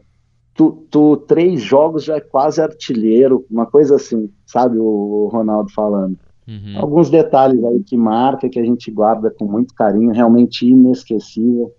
[0.61, 4.77] tu, tu, três jogos já é quase artilheiro, uma coisa assim, sabe?
[4.77, 6.19] O, o Ronaldo falando.
[6.47, 6.75] Uhum.
[6.77, 11.73] Alguns detalhes aí que marca, que a gente guarda com muito carinho, realmente inesquecível,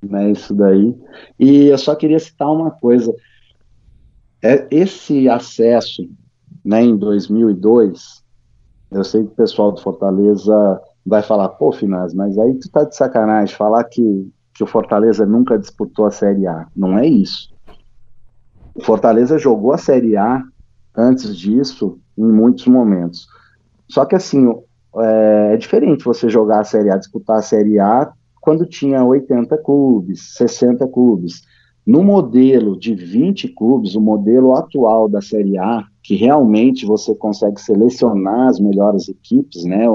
[0.00, 0.94] né, isso daí.
[1.36, 3.12] E eu só queria citar uma coisa,
[4.40, 6.08] é, esse acesso,
[6.64, 8.22] né, em 2002,
[8.92, 12.84] eu sei que o pessoal do Fortaleza vai falar, pô, Finaz, mas aí tu tá
[12.84, 17.55] de sacanagem, falar que, que o Fortaleza nunca disputou a Série A, não é isso.
[18.76, 20.42] O Fortaleza jogou a Série A
[20.96, 23.26] antes disso em muitos momentos.
[23.88, 24.48] Só que assim,
[24.98, 29.56] é, é, diferente você jogar a Série A, disputar a Série A quando tinha 80
[29.58, 31.42] clubes, 60 clubes.
[31.86, 37.60] No modelo de 20 clubes, o modelo atual da Série A, que realmente você consegue
[37.60, 39.86] selecionar as melhores equipes, né,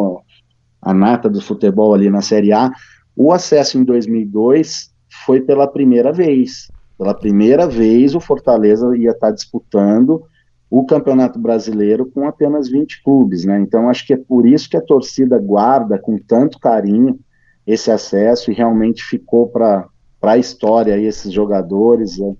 [0.81, 2.71] a nata do futebol ali na Série A,
[3.15, 4.91] o acesso em 2002
[5.25, 6.69] foi pela primeira vez.
[7.01, 10.21] Pela primeira vez, o Fortaleza ia estar disputando
[10.69, 13.59] o Campeonato Brasileiro com apenas 20 clubes, né?
[13.59, 17.19] Então acho que é por isso que a torcida guarda com tanto carinho
[17.65, 19.89] esse acesso e realmente ficou para
[20.21, 22.35] a história aí esses jogadores né?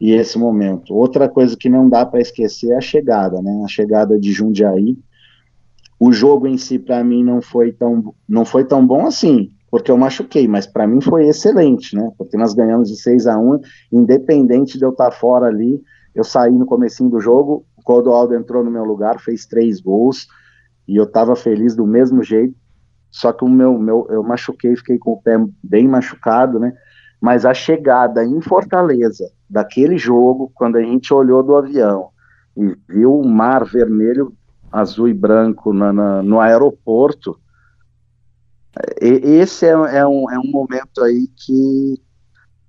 [0.00, 0.94] e esse momento.
[0.94, 3.62] Outra coisa que não dá para esquecer é a chegada, né?
[3.64, 4.96] A chegada de Jundiaí.
[5.98, 9.90] O jogo em si para mim não foi tão não foi tão bom assim, porque
[9.90, 12.08] eu machuquei, mas para mim foi excelente, né?
[12.16, 13.58] Porque nós ganhamos de 6 a 1,
[13.90, 15.82] independente de eu estar fora ali,
[16.14, 20.28] eu saí no comecinho do jogo, Clodoaldo entrou no meu lugar, fez três gols,
[20.86, 22.54] e eu estava feliz do mesmo jeito,
[23.10, 26.72] só que o meu, meu, eu machuquei, fiquei com o pé bem machucado, né?
[27.20, 32.10] Mas a chegada em Fortaleza daquele jogo, quando a gente olhou do avião
[32.56, 34.32] e viu o mar vermelho,
[34.70, 37.36] azul e branco na, na, no aeroporto,
[39.00, 42.00] esse é, é, um, é um momento aí que,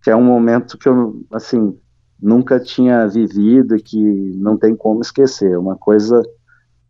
[0.04, 1.78] que é um momento que eu, assim,
[2.22, 3.98] nunca tinha vivido e que
[4.38, 5.58] não tem como esquecer.
[5.58, 6.22] Uma coisa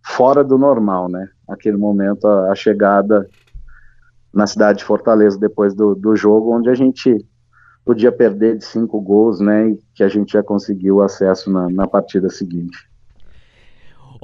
[0.03, 1.29] fora do normal, né?
[1.47, 3.27] Aquele momento, a, a chegada
[4.33, 7.25] na cidade de Fortaleza depois do, do jogo, onde a gente
[7.85, 9.69] podia perder de cinco gols, né?
[9.69, 12.77] E que a gente já conseguiu acesso na, na partida seguinte.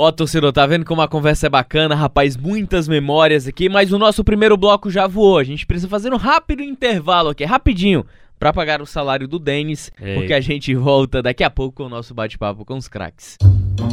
[0.01, 2.35] Ó, oh, torcedor, tá vendo como a conversa é bacana, rapaz?
[2.35, 5.37] Muitas memórias aqui, mas o nosso primeiro bloco já voou.
[5.37, 8.03] A gente precisa fazer um rápido intervalo aqui, rapidinho
[8.39, 11.89] para pagar o salário do Denis, porque a gente volta daqui a pouco com o
[11.89, 13.37] nosso bate-papo com os craques.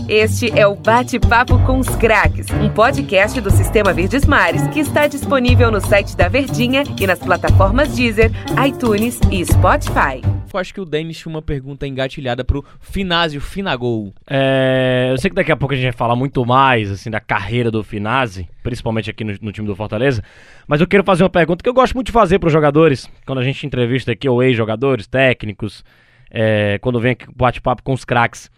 [0.09, 5.07] Este é o Bate-Papo com os Craques, um podcast do Sistema Verdes Mares que está
[5.07, 8.31] disponível no site da Verdinha e nas plataformas Deezer,
[8.67, 10.23] iTunes e Spotify.
[10.51, 14.15] Eu acho que o Denis tinha uma pergunta engatilhada pro Finásio Finagol.
[14.27, 17.21] É, eu sei que daqui a pouco a gente vai falar muito mais assim da
[17.21, 20.25] carreira do Finazzi, principalmente aqui no, no time do Fortaleza,
[20.67, 23.11] mas eu quero fazer uma pergunta que eu gosto muito de fazer para os jogadores,
[23.27, 25.85] quando a gente entrevista aqui ou ex-jogadores, técnicos,
[26.31, 28.51] é, quando vem aqui bate-papo com os craques.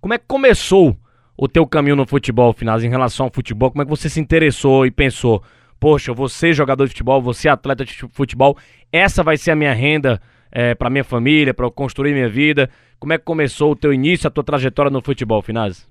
[0.00, 0.96] Como é que começou
[1.36, 3.70] o teu caminho no futebol, Finaz, em relação ao futebol?
[3.70, 5.42] Como é que você se interessou e pensou,
[5.78, 8.56] poxa, eu ser jogador de futebol, ser atleta de futebol,
[8.92, 12.70] essa vai ser a minha renda é, para minha família, para eu construir minha vida?
[12.98, 15.86] Como é que começou o teu início, a tua trajetória no futebol, Finaz?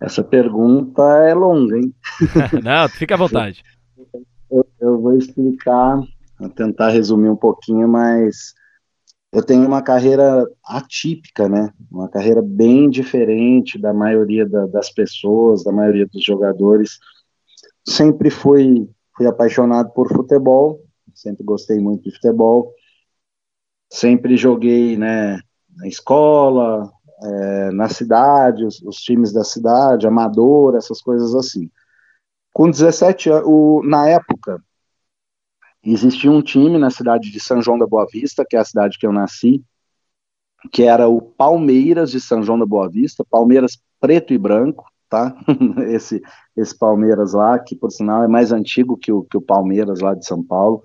[0.00, 1.94] Essa pergunta é longa, hein?
[2.62, 3.62] Não, fica à vontade.
[4.50, 6.00] Eu, eu vou explicar,
[6.38, 8.54] vou tentar resumir um pouquinho, mas
[9.32, 11.72] eu tenho uma carreira atípica, né?
[11.90, 16.98] Uma carreira bem diferente da maioria da, das pessoas, da maioria dos jogadores.
[17.88, 22.74] Sempre fui, fui apaixonado por futebol, sempre gostei muito de futebol.
[23.90, 25.38] Sempre joguei, né,
[25.76, 26.90] na escola,
[27.22, 31.70] é, na cidade, os, os, times da cidade, amador, essas coisas assim.
[32.52, 34.62] Com 17 anos, na época,
[35.84, 38.98] existia um time na cidade de São João da Boa Vista, que é a cidade
[38.98, 39.62] que eu nasci,
[40.70, 45.34] que era o Palmeiras de São João da Boa Vista, Palmeiras preto e branco, tá?
[45.88, 46.22] esse,
[46.56, 50.14] esse Palmeiras lá, que por sinal é mais antigo que o, que o Palmeiras lá
[50.14, 50.82] de São Paulo.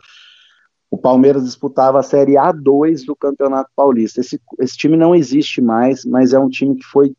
[0.90, 4.22] O Palmeiras disputava a Série A2 do Campeonato Paulista.
[4.22, 7.14] Esse, esse time não existe mais, mas é um time que foi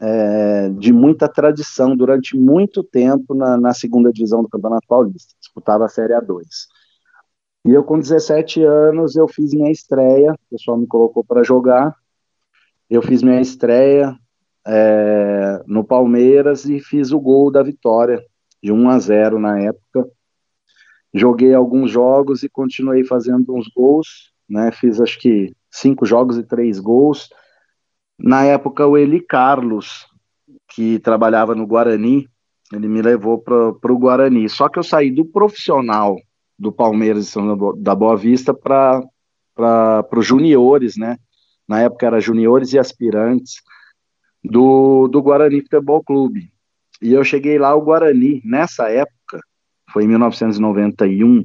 [0.00, 5.34] é, de muita tradição durante muito tempo na, na segunda divisão do Campeonato Paulista.
[5.40, 6.44] Disputava a Série A2.
[7.66, 11.94] E eu, com 17 anos, eu fiz minha estreia, o pessoal me colocou para jogar.
[12.88, 14.16] Eu fiz minha estreia
[14.66, 18.22] é, no Palmeiras e fiz o gol da vitória,
[18.62, 20.08] de 1 a 0 na época.
[21.12, 24.70] Joguei alguns jogos e continuei fazendo uns gols, né?
[24.72, 27.30] Fiz acho que cinco jogos e três gols.
[28.18, 30.06] Na época, o Eli Carlos,
[30.68, 32.28] que trabalhava no Guarani,
[32.72, 34.48] ele me levou para o Guarani.
[34.48, 36.16] Só que eu saí do profissional
[36.58, 39.02] do Palmeiras e São da Boa Vista para
[40.12, 41.16] os juniores, né?
[41.66, 43.62] Na época era juniores e aspirantes
[44.42, 46.50] do, do Guarani Futebol Clube.
[47.00, 49.40] E eu cheguei lá, o Guarani, nessa época,
[49.92, 51.44] foi em 1991,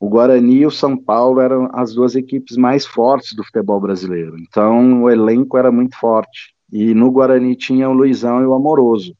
[0.00, 4.36] o Guarani e o São Paulo eram as duas equipes mais fortes do futebol brasileiro.
[4.38, 6.54] Então o elenco era muito forte.
[6.72, 9.16] E no Guarani tinha o Luizão e o Amoroso.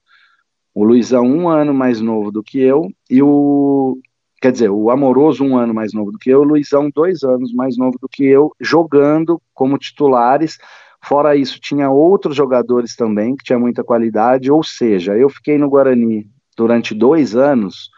[0.74, 3.98] O Luizão um ano mais novo do que eu e o
[4.44, 7.50] quer dizer, o Amoroso um ano mais novo do que eu, o Luizão dois anos
[7.54, 10.58] mais novo do que eu, jogando como titulares.
[11.02, 15.70] Fora isso, tinha outros jogadores também que tinha muita qualidade, ou seja, eu fiquei no
[15.70, 17.88] Guarani durante dois anos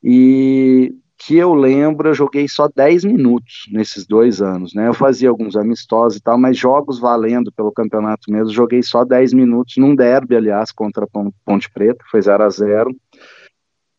[0.00, 4.86] e que eu lembro, eu joguei só 10 minutos nesses dois anos, né?
[4.86, 9.32] Eu fazia alguns amistosos e tal, mas jogos valendo pelo campeonato mesmo, joguei só 10
[9.32, 11.04] minutos num derby, aliás, contra
[11.44, 12.94] Ponte Preta, foi 0 a 0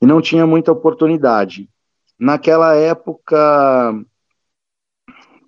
[0.06, 1.68] e não tinha muita oportunidade.
[2.18, 3.92] Naquela época,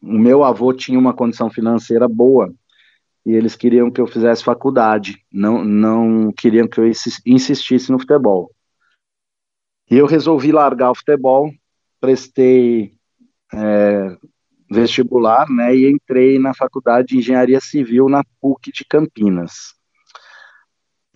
[0.01, 2.51] o meu avô tinha uma condição financeira boa
[3.23, 8.51] e eles queriam que eu fizesse faculdade, não, não queriam que eu insistisse no futebol.
[9.91, 11.51] E eu resolvi largar o futebol,
[12.01, 12.95] prestei
[13.53, 14.17] é,
[14.71, 19.76] vestibular, né, e entrei na faculdade de engenharia civil na PUC de Campinas.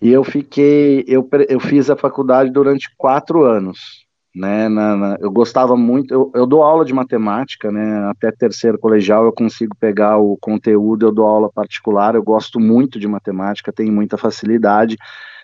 [0.02, 5.30] E eu fiquei, eu, eu fiz a faculdade durante quatro anos, né, na, na, eu
[5.30, 10.18] gostava muito, eu, eu, dou aula de matemática, né, até terceiro colegial eu consigo pegar
[10.18, 14.96] o conteúdo, eu dou aula particular, eu gosto muito de matemática, tenho muita facilidade,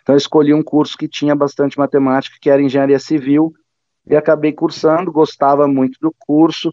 [0.02, 3.52] então eu escolhi um curso que tinha bastante matemática, que era engenharia civil,
[4.08, 6.72] e acabei cursando, gostava muito do curso,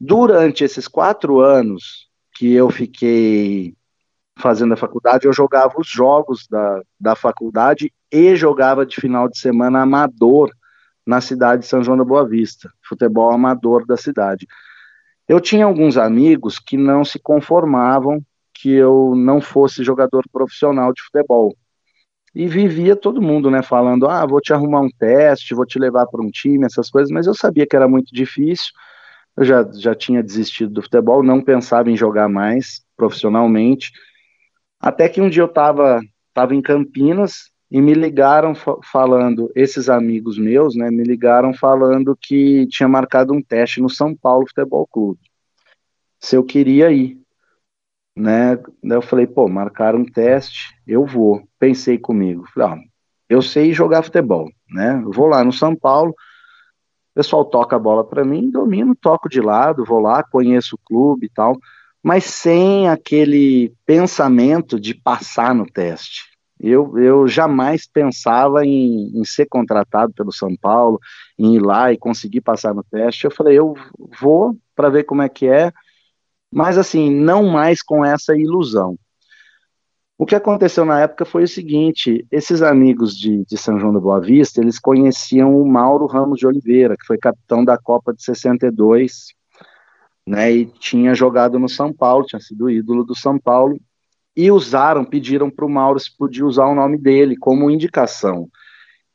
[0.00, 3.74] durante esses quatro anos que eu fiquei
[4.38, 9.38] fazendo a faculdade, eu jogava os jogos da, da faculdade e jogava de final de
[9.38, 10.50] semana amador
[11.06, 14.46] na cidade de São João da Boa Vista, futebol amador da cidade.
[15.28, 18.20] Eu tinha alguns amigos que não se conformavam
[18.52, 21.54] que eu não fosse jogador profissional de futebol.
[22.34, 26.06] E vivia todo mundo, né, falando: "Ah, vou te arrumar um teste, vou te levar
[26.06, 28.72] para um time, essas coisas", mas eu sabia que era muito difícil.
[29.36, 33.92] Eu já já tinha desistido do futebol, não pensava em jogar mais profissionalmente
[34.84, 36.02] até que um dia eu estava
[36.34, 42.14] tava em Campinas e me ligaram fa falando, esses amigos meus, né, me ligaram falando
[42.20, 45.20] que tinha marcado um teste no São Paulo Futebol Clube.
[46.20, 47.18] Se eu queria ir,
[48.14, 48.56] né?
[48.82, 51.48] Daí eu falei, pô, marcaram um teste, eu vou.
[51.58, 52.82] Pensei comigo, falei, ah,
[53.26, 55.00] eu sei jogar futebol, né?
[55.02, 59.30] Eu vou lá no São Paulo, o pessoal toca a bola para mim, domino, toco
[59.30, 61.56] de lado, vou lá, conheço o clube e tal
[62.04, 66.24] mas sem aquele pensamento de passar no teste.
[66.60, 71.00] Eu, eu jamais pensava em, em, ser contratado pelo São Paulo,
[71.38, 73.24] em ir lá e conseguir passar no teste.
[73.24, 73.72] Eu falei, eu
[74.20, 75.72] vou para ver como é que é,
[76.52, 78.98] mas assim, não mais com essa ilusão.
[80.18, 83.98] O que aconteceu na época foi o seguinte: esses amigos de, de São João da
[83.98, 88.22] Boa Vista, eles conheciam o Mauro Ramos de Oliveira, que foi capitão da Copa de
[88.22, 89.34] 62,
[90.26, 93.78] né, e tinha jogado no São Paulo, tinha sido ídolo do São Paulo,
[94.36, 98.48] e usaram, pediram para o Mauro se podia usar o nome dele como indicação.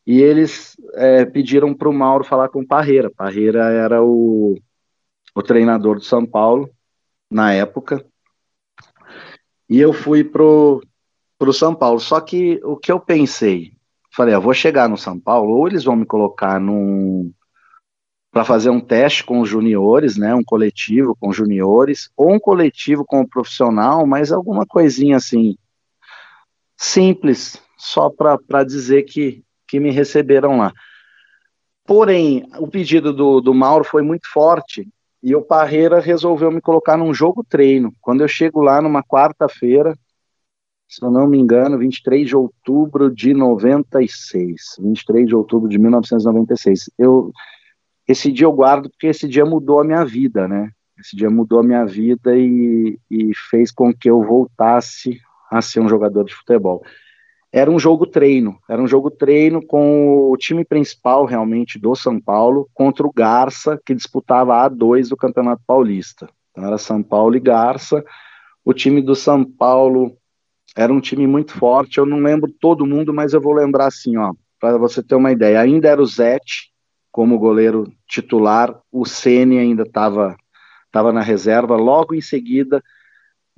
[0.07, 3.11] E eles é, pediram para o Mauro falar com o Parreira.
[3.11, 4.57] Parreira era o,
[5.35, 6.69] o treinador do São Paulo,
[7.29, 8.03] na época,
[9.69, 10.81] e eu fui pro,
[11.37, 11.99] pro São Paulo.
[11.99, 13.73] Só que o que eu pensei,
[14.11, 17.31] falei, eu vou chegar no São Paulo, ou eles vão me colocar num
[18.31, 23.03] para fazer um teste com os juniores, né, um coletivo com juniores, ou um coletivo
[23.05, 25.57] com o profissional, mas alguma coisinha assim
[26.77, 30.71] simples, só para dizer que, que me receberam lá.
[31.85, 34.87] Porém, o pedido do, do Mauro foi muito forte
[35.21, 37.93] e o Parreira resolveu me colocar num jogo treino.
[37.99, 39.97] Quando eu chego lá numa quarta-feira,
[40.87, 44.77] se eu não me engano, 23 de outubro de 96.
[44.79, 46.89] 23 de outubro de 1996.
[46.97, 47.31] Eu,
[48.09, 50.71] esse dia eu guardo porque esse dia mudou a minha vida, né?
[50.99, 55.79] Esse dia mudou a minha vida e, e fez com que eu voltasse a ser
[55.79, 56.83] um jogador de futebol.
[57.51, 62.19] Era um jogo treino, era um jogo treino com o time principal realmente do São
[62.19, 66.27] Paulo contra o Garça, que disputava a A2 do Campeonato Paulista.
[66.49, 68.03] Então era São Paulo e Garça.
[68.65, 70.17] O time do São Paulo
[70.75, 74.17] era um time muito forte, eu não lembro todo mundo, mas eu vou lembrar assim,
[74.17, 75.61] ó, para você ter uma ideia.
[75.61, 76.71] Ainda era o Zete
[77.11, 80.35] como goleiro titular, o Ceni ainda estava
[80.91, 81.75] tava na reserva.
[81.75, 82.83] Logo em seguida,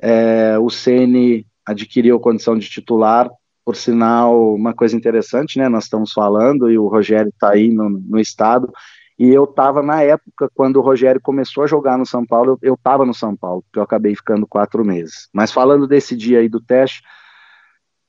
[0.02, 3.30] é, o Ceni adquiriu condição de titular,
[3.64, 5.70] por sinal, uma coisa interessante, né?
[5.70, 8.72] Nós estamos falando e o Rogério está aí no, no, estado.
[9.20, 12.74] E eu estava na época quando o Rogério começou a jogar no São Paulo, eu
[12.74, 15.30] estava no São Paulo, porque eu acabei ficando quatro meses.
[15.32, 17.04] Mas falando desse dia aí do teste,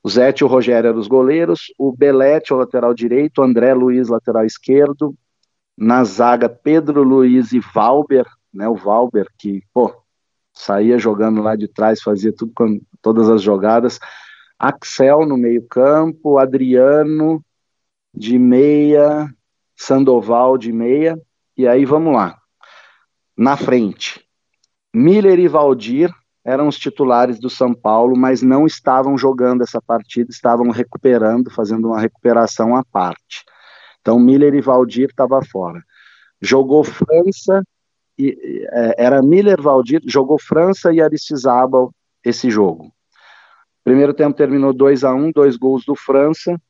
[0.02, 3.74] o Zete e o Rogério eram os goleiros, o Belete, o lateral direito, o André
[3.74, 5.14] Luiz, lateral esquerdo,
[5.76, 8.68] na zaga Pedro Luiz e Valber, né?
[8.68, 9.94] O Valber que, pô,
[10.52, 13.98] saía jogando lá de trás, fazia tudo com todas as jogadas.
[14.58, 17.42] Axel no meio-campo, Adriano
[18.14, 19.28] de meia,
[19.74, 21.18] Sandoval de meia,
[21.56, 22.38] e aí vamos lá.
[23.36, 24.24] Na frente,
[24.94, 30.30] Miller e Valdir eram os titulares do São Paulo, mas não estavam jogando essa partida,
[30.30, 33.44] estavam recuperando, fazendo uma recuperação à parte.
[34.02, 35.82] Então Miller e Valdir estavam fora.
[36.40, 37.62] Jogou França,
[38.18, 42.92] e, é, era Miller Valdir, jogou França e Aristizábal esse jogo.
[43.84, 46.60] Primeiro tempo terminou 2 a 1 um, dois gols do França.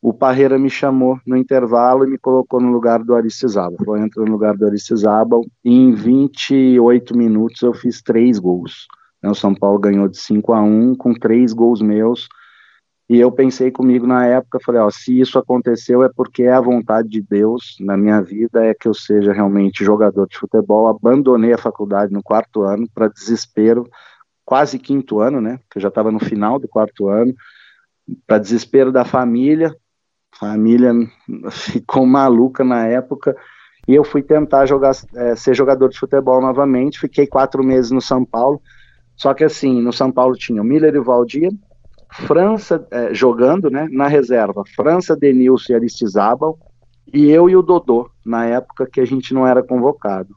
[0.00, 3.78] O Parreira me chamou no intervalo e me colocou no lugar do Aristizábal.
[3.84, 8.86] Foi entrar no lugar do Aristizábal e em 28 minutos eu fiz três gols.
[9.24, 12.28] O São Paulo ganhou de 5 a 1 com três gols meus.
[13.08, 16.60] E eu pensei comigo na época, falei, ó, se isso aconteceu é porque é a
[16.60, 20.88] vontade de Deus na minha vida é que eu seja realmente jogador de futebol.
[20.88, 23.88] Abandonei a faculdade no quarto ano para desespero
[24.44, 25.58] quase quinto ano, né?
[25.70, 27.34] Que eu já estava no final do quarto ano,
[28.26, 29.74] para desespero da família.
[30.34, 30.92] A família
[31.50, 33.34] ficou maluca na época
[33.86, 37.00] e eu fui tentar jogar, é, ser jogador de futebol novamente.
[37.00, 38.60] Fiquei quatro meses no São Paulo.
[39.16, 41.50] Só que assim, no São Paulo tinha o Miller e o Valdir,
[42.10, 43.88] França é, jogando, né?
[43.90, 46.58] Na reserva, França, Denilson e Aristizábal,
[47.12, 50.34] e eu e o Dodô, na época que a gente não era convocado.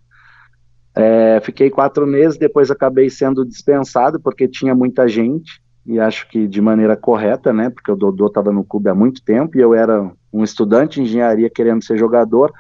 [0.93, 6.47] É, fiquei quatro meses, depois acabei sendo dispensado porque tinha muita gente e acho que
[6.47, 7.69] de maneira correta, né?
[7.69, 11.01] Porque o Dodô estava no clube há muito tempo e eu era um estudante de
[11.01, 12.51] engenharia querendo ser jogador.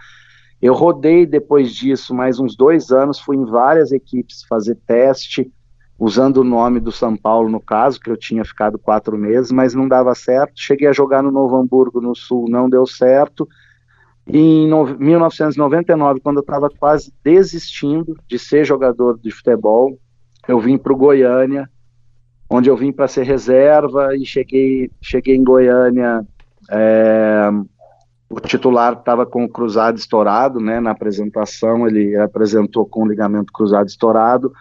[0.61, 5.51] Eu rodei depois disso mais uns dois anos, fui em várias equipes fazer teste,
[6.01, 9.75] usando o nome do São Paulo no caso, que eu tinha ficado quatro meses, mas
[9.75, 10.53] não dava certo.
[10.55, 13.47] Cheguei a jogar no Novo Hamburgo no Sul, não deu certo.
[14.25, 19.95] Em 1999, quando eu estava quase desistindo de ser jogador de futebol,
[20.47, 21.69] eu vim para o Goiânia,
[22.49, 26.25] onde eu vim para ser reserva e cheguei, cheguei em Goiânia.
[26.71, 27.47] É,
[28.27, 30.79] o titular estava com o cruzado estourado, né?
[30.79, 34.51] Na apresentação ele apresentou com o ligamento cruzado estourado.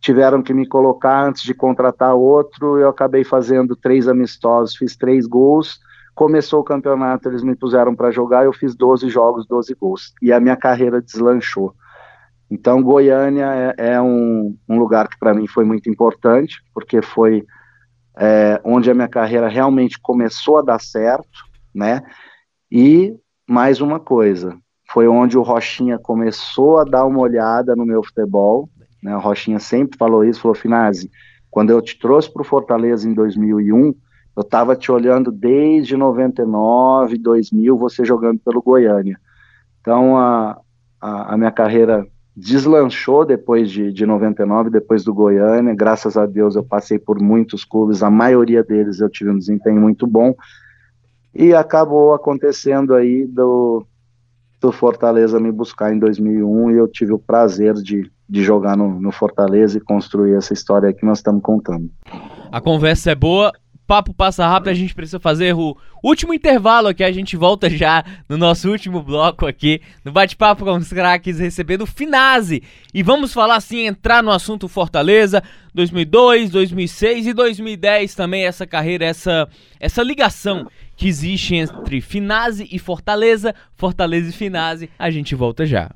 [0.00, 2.78] Tiveram que me colocar antes de contratar outro.
[2.78, 5.80] Eu acabei fazendo três amistosos, fiz três gols
[6.20, 10.12] Começou o campeonato, eles me puseram para jogar, eu fiz 12 jogos, 12 gols.
[10.20, 11.74] E a minha carreira deslanchou.
[12.50, 17.46] Então, Goiânia é, é um, um, lugar que para mim foi muito importante, porque foi
[18.18, 21.44] é, onde a minha carreira realmente começou a dar certo,
[21.74, 22.02] né?
[22.70, 23.16] E
[23.48, 24.58] mais uma coisa,
[24.90, 28.68] foi onde o Rochinha começou a dar uma olhada no meu futebol.
[29.02, 29.14] Né?
[29.16, 31.10] O Rochinha sempre falou isso, falou, Finazzi,
[31.50, 33.94] quando eu te trouxe para o Fortaleza em 2001,
[34.36, 39.18] eu estava te olhando desde 99, 2000, você jogando pelo Goiânia.
[39.80, 40.58] Então a,
[41.00, 45.74] a, a minha carreira deslanchou depois de, de 99, depois do Goiânia.
[45.74, 49.80] Graças a Deus eu passei por muitos clubes, a maioria deles eu tive um desempenho
[49.80, 50.34] muito bom.
[51.34, 53.84] E acabou acontecendo aí do,
[54.60, 59.00] do Fortaleza me buscar em 2001 e eu tive o prazer de, de jogar no,
[59.00, 61.90] no Fortaleza e construir essa história que nós estamos contando.
[62.52, 63.52] A conversa é boa,
[63.90, 68.04] papo passa rápido, a gente precisa fazer o último intervalo aqui, a gente volta já
[68.28, 72.62] no nosso último bloco aqui, no bate-papo com os craques, recebendo o Finase.
[72.94, 75.42] E vamos falar assim, entrar no assunto Fortaleza,
[75.74, 79.48] 2002, 2006 e 2010 também, essa carreira, essa,
[79.80, 80.68] essa ligação
[81.00, 85.90] que existe entre Finase e Fortaleza, Fortaleza e Finase, a gente volta já.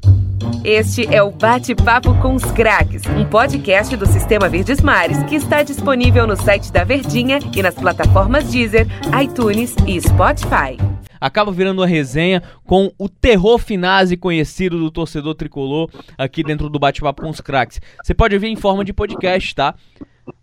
[0.64, 5.62] Este é o Bate-Papo com os Craques, um podcast do Sistema Verdes Mares que está
[5.62, 8.86] disponível no site da Verdinha e nas plataformas Deezer,
[9.22, 10.78] iTunes e Spotify.
[11.20, 16.78] Acaba virando uma resenha com o terror finase conhecido do torcedor tricolor aqui dentro do
[16.78, 17.78] Bate-Papo com os Craques.
[18.02, 19.74] Você pode ouvir em forma de podcast, tá?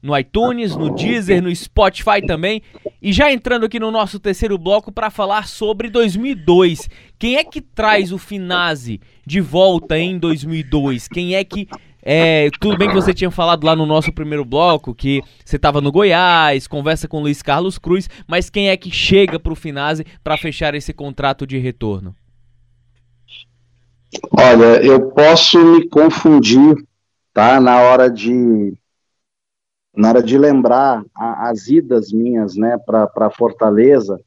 [0.01, 2.61] No iTunes, no Deezer, no Spotify também.
[3.01, 6.89] E já entrando aqui no nosso terceiro bloco para falar sobre 2002.
[7.17, 11.07] Quem é que traz o Finase de volta em 2002?
[11.07, 11.67] Quem é que
[12.03, 15.79] é, tudo bem que você tinha falado lá no nosso primeiro bloco que você estava
[15.79, 20.03] no Goiás, conversa com Luiz Carlos Cruz, mas quem é que chega para o Finase
[20.23, 22.15] para fechar esse contrato de retorno?
[24.35, 26.75] Olha, eu posso me confundir,
[27.33, 27.61] tá?
[27.61, 28.73] Na hora de
[29.95, 34.19] na hora de lembrar a, as idas minhas, né, para Fortaleza,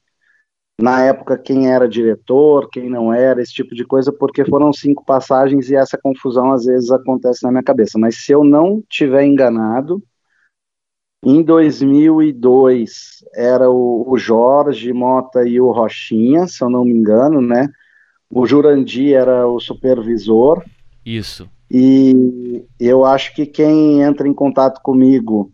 [0.81, 5.05] na época quem era diretor, quem não era, esse tipo de coisa, porque foram cinco
[5.05, 7.99] passagens e essa confusão às vezes acontece na minha cabeça.
[7.99, 10.03] Mas se eu não tiver enganado,
[11.25, 17.41] em 2002 era o, o Jorge Mota e o Rochinha, se eu não me engano,
[17.41, 17.69] né?
[18.29, 20.63] O Jurandi era o supervisor.
[21.07, 21.49] Isso.
[21.77, 25.51] E eu acho que quem entra em contato comigo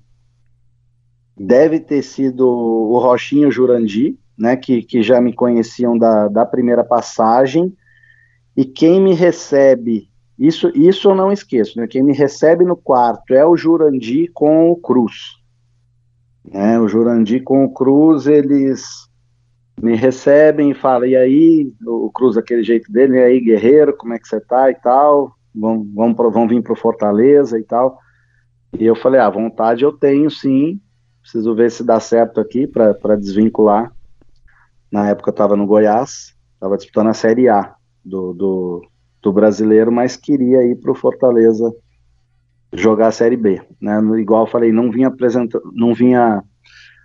[1.35, 6.85] deve ter sido o Rochinho Jurandi, né, que, que já me conheciam da, da primeira
[6.85, 7.75] passagem,
[8.55, 13.33] e quem me recebe, isso, isso eu não esqueço, né, quem me recebe no quarto
[13.33, 15.39] é o Jurandi com o Cruz.
[16.45, 19.09] Né, o Jurandi com o Cruz, eles
[19.81, 24.13] me recebem e falam, e aí, o Cruz aquele jeito dele, e aí, guerreiro, como
[24.13, 27.99] é que você tá e tal, vão, vão, vão vir pro Fortaleza e tal,
[28.79, 30.81] e eu falei, ah, vontade eu tenho sim,
[31.21, 33.93] Preciso ver se dá certo aqui para desvincular.
[34.91, 37.75] Na época eu estava no Goiás, estava disputando a Série A
[38.05, 38.89] do, do,
[39.23, 41.73] do brasileiro, mas queria ir para o Fortaleza
[42.73, 43.61] jogar a Série B.
[43.81, 44.01] Né?
[44.19, 46.43] Igual eu falei, não vinha apresentando, não vinha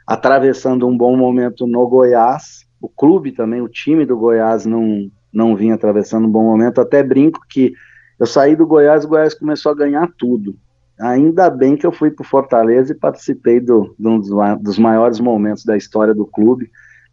[0.07, 2.65] atravessando um bom momento no Goiás.
[2.81, 6.79] O clube também, o time do Goiás não, não vinha atravessando um bom momento.
[6.79, 7.73] Até brinco que
[8.19, 10.55] eu saí do Goiás, o Goiás começou a ganhar tudo.
[10.99, 14.19] Ainda bem que eu fui para o Fortaleza e participei do, de um
[14.61, 16.71] dos maiores momentos da história do clube.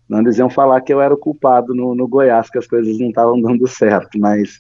[0.09, 2.99] Não eles iam falar que eu era o culpado no, no Goiás, que as coisas
[2.99, 4.59] não estavam dando certo, mas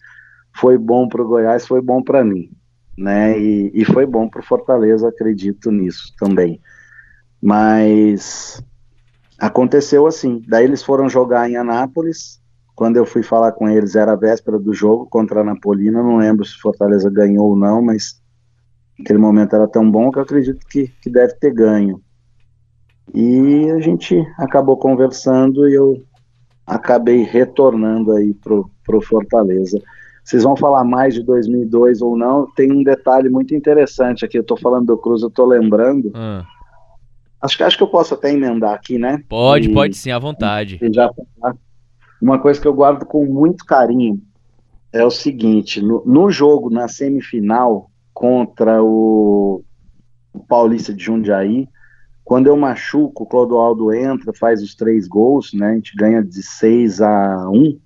[0.56, 2.50] foi bom para o Goiás, foi bom para mim,
[2.98, 3.38] né?
[3.38, 6.60] E, e foi bom para o Fortaleza, acredito nisso também.
[7.40, 8.62] Mas
[9.38, 10.42] aconteceu assim.
[10.48, 12.41] Daí eles foram jogar em Anápolis.
[12.74, 16.02] Quando eu fui falar com eles, era a véspera do jogo contra a Napolina.
[16.02, 18.22] Não lembro se Fortaleza ganhou ou não, mas
[19.02, 22.00] Aquele momento era tão bom que eu acredito que, que deve ter ganho.
[23.12, 26.02] E a gente acabou conversando e eu
[26.66, 29.78] acabei retornando aí pro, pro Fortaleza.
[30.22, 32.46] Vocês vão falar mais de 2002 ou não?
[32.54, 34.38] Tem um detalhe muito interessante aqui.
[34.38, 36.12] Eu tô falando do Cruz, eu tô lembrando.
[36.14, 36.46] Ah.
[37.40, 39.20] Acho, que, acho que eu posso até emendar aqui, né?
[39.28, 40.78] Pode, e, pode sim, à vontade.
[40.92, 41.10] Já,
[42.22, 44.22] uma coisa que eu guardo com muito carinho
[44.92, 49.64] é o seguinte: no, no jogo, na semifinal, contra o,
[50.32, 51.68] o Paulista de Jundiaí.
[52.24, 55.72] Quando eu machuco, o Clodoaldo entra, faz os três gols, né?
[55.72, 57.80] A gente ganha de 6 a 1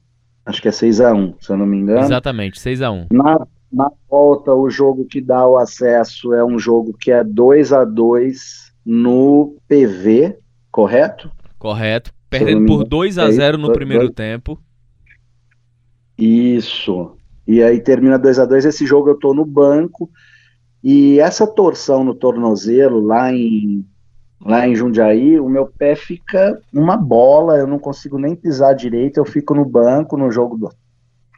[0.45, 2.05] acho que é 6 a 1 se eu não me engano.
[2.05, 6.59] Exatamente, 6 a 1 na, na volta, o jogo que dá o acesso é um
[6.59, 10.39] jogo que é 2 a 2 no PV,
[10.71, 11.33] correto?
[11.59, 12.13] Correto.
[12.39, 14.15] Perdendo por 2 a 0 no primeiro dois...
[14.15, 14.59] tempo.
[16.19, 17.17] Isso.
[17.47, 20.11] E aí termina 2 a 2 Esse jogo eu tô no banco.
[20.83, 23.85] E essa torção no tornozelo lá em
[24.45, 29.17] lá em Jundiaí, o meu pé fica uma bola, eu não consigo nem pisar direito,
[29.17, 30.71] eu fico no banco no jogo do,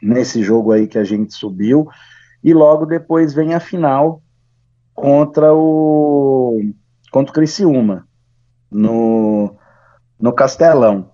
[0.03, 1.87] nesse jogo aí que a gente subiu.
[2.43, 4.21] E logo depois vem a final
[4.93, 6.61] contra o
[7.11, 8.07] contra o Criciúma
[8.69, 9.55] no
[10.19, 11.09] no Castelão.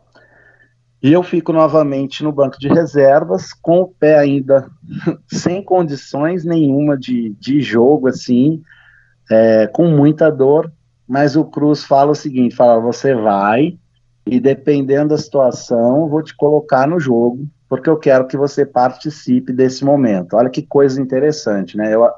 [1.01, 4.67] E eu fico novamente no banco de reservas, com o pé ainda
[5.31, 8.63] sem condições nenhuma de, de jogo, assim,
[9.29, 10.71] é, com muita dor.
[11.07, 13.77] Mas o Cruz fala o seguinte: fala, você vai,
[14.25, 19.53] e dependendo da situação, vou te colocar no jogo, porque eu quero que você participe
[19.53, 20.35] desse momento.
[20.35, 21.93] Olha que coisa interessante, né?
[21.93, 22.09] Eu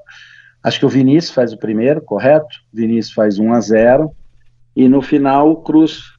[0.63, 2.47] acho que o Vinícius faz o primeiro, correto?
[2.71, 4.11] Vinícius faz 1 a 0
[4.73, 6.16] e no final o Cruz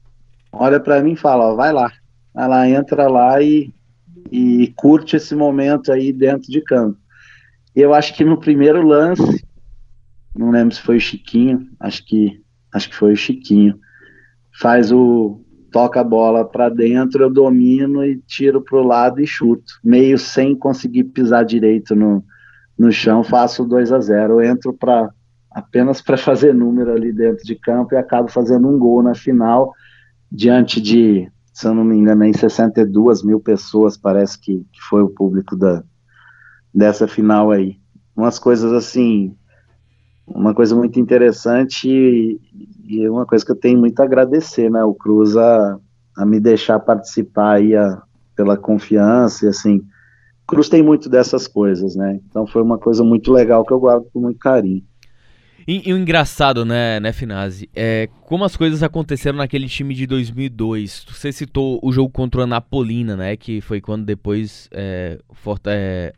[0.51, 1.91] olha para mim e fala, ó, vai lá,
[2.35, 3.73] lá, entra lá e,
[4.31, 6.97] e curte esse momento aí dentro de campo.
[7.75, 9.45] Eu acho que no primeiro lance,
[10.35, 12.41] não lembro se foi o Chiquinho, acho que
[12.71, 13.79] acho que foi o Chiquinho,
[14.59, 15.41] faz o
[15.71, 20.17] toca a bola para dentro, eu domino e tiro para o lado e chuto, meio
[20.17, 22.23] sem conseguir pisar direito no,
[22.77, 25.09] no chão, faço 2 a 0 eu entro para
[25.51, 29.73] apenas para fazer número ali dentro de campo e acabo fazendo um gol na final,
[30.31, 35.01] diante de, se eu não me engano, em 62 mil pessoas, parece que, que foi
[35.01, 35.83] o público da,
[36.73, 37.77] dessa final aí.
[38.15, 39.35] Umas coisas assim,
[40.27, 42.39] uma coisa muito interessante e,
[42.85, 45.79] e uma coisa que eu tenho muito a agradecer, né, o Cruz a,
[46.17, 48.01] a me deixar participar aí a,
[48.35, 49.81] pela confiança e assim,
[50.47, 54.05] Cruz tem muito dessas coisas, né, então foi uma coisa muito legal que eu guardo
[54.13, 54.83] com muito carinho.
[55.69, 60.07] E, e, o engraçado, né, né, Finazzi, é como as coisas aconteceram naquele time de
[60.07, 61.05] 2002.
[61.07, 66.11] Você citou o jogo contra o Anapolina, né, que foi quando depois é, Forta, é,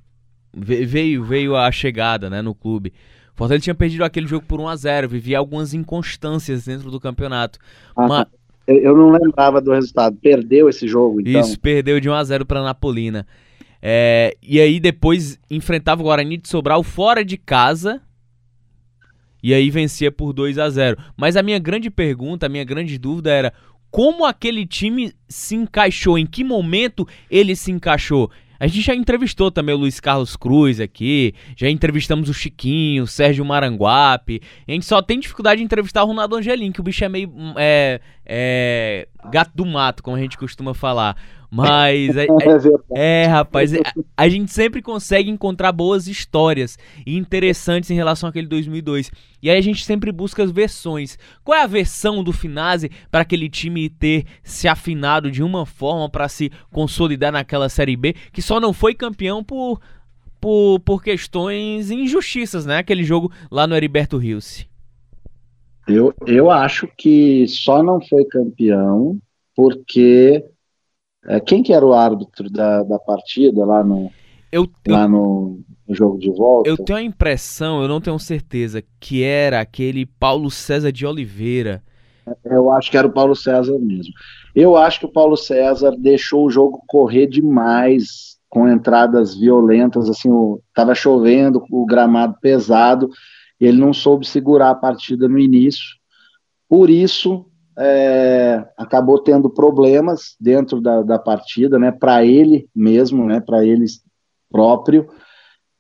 [0.54, 2.94] veio veio a chegada, né, no clube.
[3.36, 7.60] Fortaleza tinha perdido aquele jogo por 1 a 0 vivia algumas inconstâncias dentro do campeonato.
[7.94, 8.28] Ah, Uma...
[8.66, 10.16] Eu não lembrava do resultado.
[10.22, 11.42] Perdeu esse jogo, então.
[11.42, 13.28] Isso, perdeu de 1 a 0 para Napolina.
[13.82, 18.02] É, e aí depois enfrentava o Guarani de Sobral fora de casa.
[19.44, 20.98] E aí vencia por 2 a 0.
[21.18, 23.54] Mas a minha grande pergunta, a minha grande dúvida era
[23.90, 28.32] como aquele time se encaixou, em que momento ele se encaixou.
[28.62, 33.08] A gente já entrevistou também o Luiz Carlos Cruz aqui, já entrevistamos o Chiquinho, o
[33.08, 34.40] Sérgio Maranguape.
[34.68, 37.30] a gente só tem dificuldade de entrevistar o Ronaldo Angelim, que o bicho é meio
[37.30, 41.18] hum, é, é, gato do mato, como a gente costuma falar.
[41.52, 42.28] Mas é,
[42.96, 43.82] é, é rapaz, é,
[44.16, 49.12] a gente sempre consegue encontrar boas histórias e interessantes em relação àquele 2002.
[49.44, 51.20] E aí a gente sempre busca as versões.
[51.44, 56.10] Qual é a versão do Finazzi para aquele time ter se afinado de uma forma
[56.10, 59.82] para se consolidar naquela Série B, que só não foi campeão por,
[60.40, 62.78] por, por questões injustiças, né?
[62.78, 64.66] Aquele jogo lá no Heriberto Rios.
[65.86, 69.20] Eu, eu acho que só não foi campeão
[69.54, 70.46] porque
[71.46, 74.12] quem que era o árbitro da, da partida lá no,
[74.52, 76.70] eu, lá no, no, jogo de volta?
[76.70, 81.84] Eu tenho a impressão, eu não tenho certeza, que era aquele Paulo César de Oliveira.
[82.28, 84.14] É, eu acho que era o Paulo César mesmo.
[84.54, 90.30] Eu acho que o Paulo César deixou o jogo correr demais, com entradas violentas, assim,
[90.30, 93.10] o, tava chovendo, o gramado pesado,
[93.60, 95.96] e ele não soube segurar a partida no início.
[96.68, 97.46] Por isso,
[97.78, 103.86] é, acabou tendo problemas dentro da, da partida, né, para ele mesmo, né, para ele
[104.50, 105.08] próprio,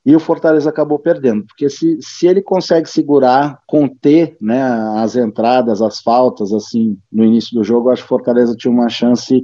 [0.03, 4.61] e o Fortaleza acabou perdendo, porque se, se ele consegue segurar, conter, né,
[4.95, 8.89] as entradas, as faltas, assim, no início do jogo, acho que o Fortaleza tinha uma
[8.89, 9.43] chance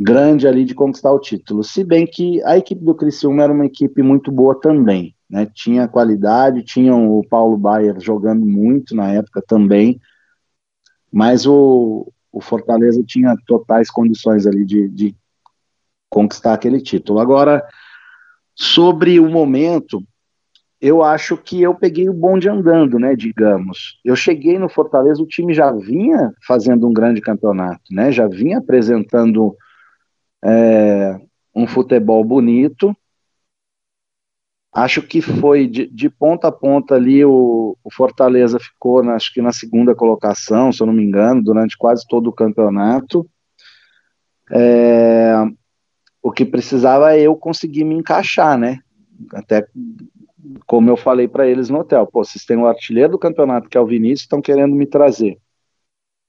[0.00, 3.66] grande ali de conquistar o título, se bem que a equipe do Criciúma era uma
[3.66, 9.42] equipe muito boa também, né, tinha qualidade, tinha o Paulo Baier jogando muito na época
[9.46, 10.00] também,
[11.12, 15.16] mas o, o Fortaleza tinha totais condições ali de, de
[16.08, 17.20] conquistar aquele título.
[17.20, 17.64] Agora,
[18.54, 20.02] sobre o momento,
[20.80, 24.00] eu acho que eu peguei o bonde andando, né, digamos.
[24.04, 28.58] Eu cheguei no Fortaleza, o time já vinha fazendo um grande campeonato, né, já vinha
[28.58, 29.54] apresentando
[30.42, 31.20] é,
[31.54, 32.96] um futebol bonito,
[34.72, 39.32] Acho que foi de, de ponta a ponta ali o, o Fortaleza ficou, na, acho
[39.34, 43.28] que na segunda colocação, se eu não me engano, durante quase todo o campeonato.
[44.52, 45.34] É,
[46.22, 48.78] o que precisava é eu conseguir me encaixar, né?
[49.32, 49.66] Até
[50.66, 53.76] como eu falei para eles no hotel, pô, vocês têm o artilheiro do campeonato que
[53.76, 55.36] é o Vinícius, estão querendo me trazer.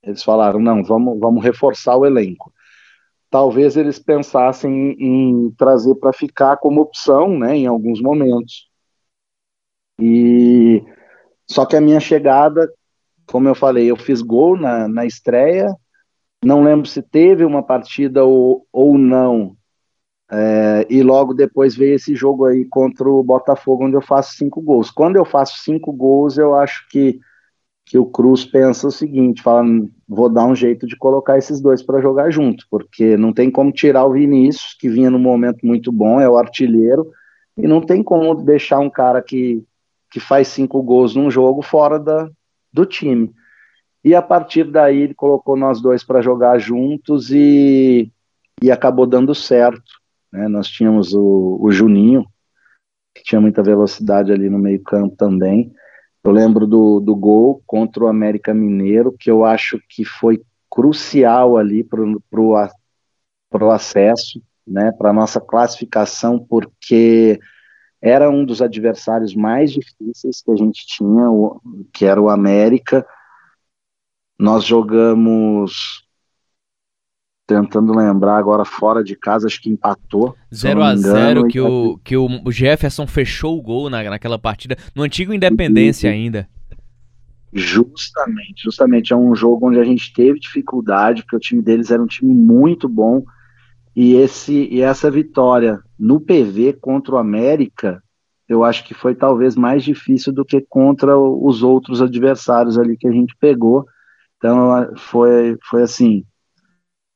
[0.04, 2.52] Eles falaram, não, vamos, vamos reforçar o elenco
[3.32, 8.70] talvez eles pensassem em, em trazer para ficar como opção, né, em alguns momentos.
[10.00, 10.84] E
[11.50, 12.72] só que a minha chegada,
[13.26, 15.74] como eu falei, eu fiz gol na, na estreia,
[16.44, 19.56] não lembro se teve uma partida ou, ou não,
[20.30, 24.62] é, e logo depois veio esse jogo aí contra o Botafogo, onde eu faço cinco
[24.62, 24.90] gols.
[24.90, 27.20] Quando eu faço cinco gols, eu acho que
[27.86, 29.66] que o Cruz pensa o seguinte, fala,
[30.08, 33.72] vou dar um jeito de colocar esses dois para jogar junto, porque não tem como
[33.72, 37.12] tirar o Vinícius, que vinha num momento muito bom, é o artilheiro,
[37.58, 39.64] e não tem como deixar um cara que,
[40.10, 42.30] que faz cinco gols num jogo fora da,
[42.72, 43.32] do time.
[44.04, 48.12] E a partir daí ele colocou nós dois para jogar juntos e,
[48.62, 49.84] e acabou dando certo.
[50.32, 50.48] né?
[50.48, 52.26] Nós tínhamos o, o Juninho,
[53.14, 55.72] que tinha muita velocidade ali no meio campo também.
[56.24, 61.58] Eu lembro do, do gol contra o América Mineiro, que eu acho que foi crucial
[61.58, 67.40] ali para o acesso, né, para a nossa classificação, porque
[68.02, 71.26] era um dos adversários mais difíceis que a gente tinha,
[71.92, 73.06] que era o América.
[74.40, 76.08] Nós jogamos
[77.48, 80.36] tentando lembrar agora fora de casa, acho que empatou.
[80.54, 85.04] 0 a 0 que, o, que o Jefferson fechou o gol na, naquela partida, no
[85.04, 86.48] antigo Independência ainda.
[87.54, 92.02] Justamente, justamente é um jogo onde a gente teve dificuldade, porque o time deles era
[92.02, 93.24] um time muito bom.
[93.94, 98.02] E, esse, e essa vitória no PV contra o América,
[98.48, 103.08] eu acho que foi talvez mais difícil do que contra os outros adversários ali que
[103.08, 103.86] a gente pegou.
[104.38, 106.24] Então foi, foi assim,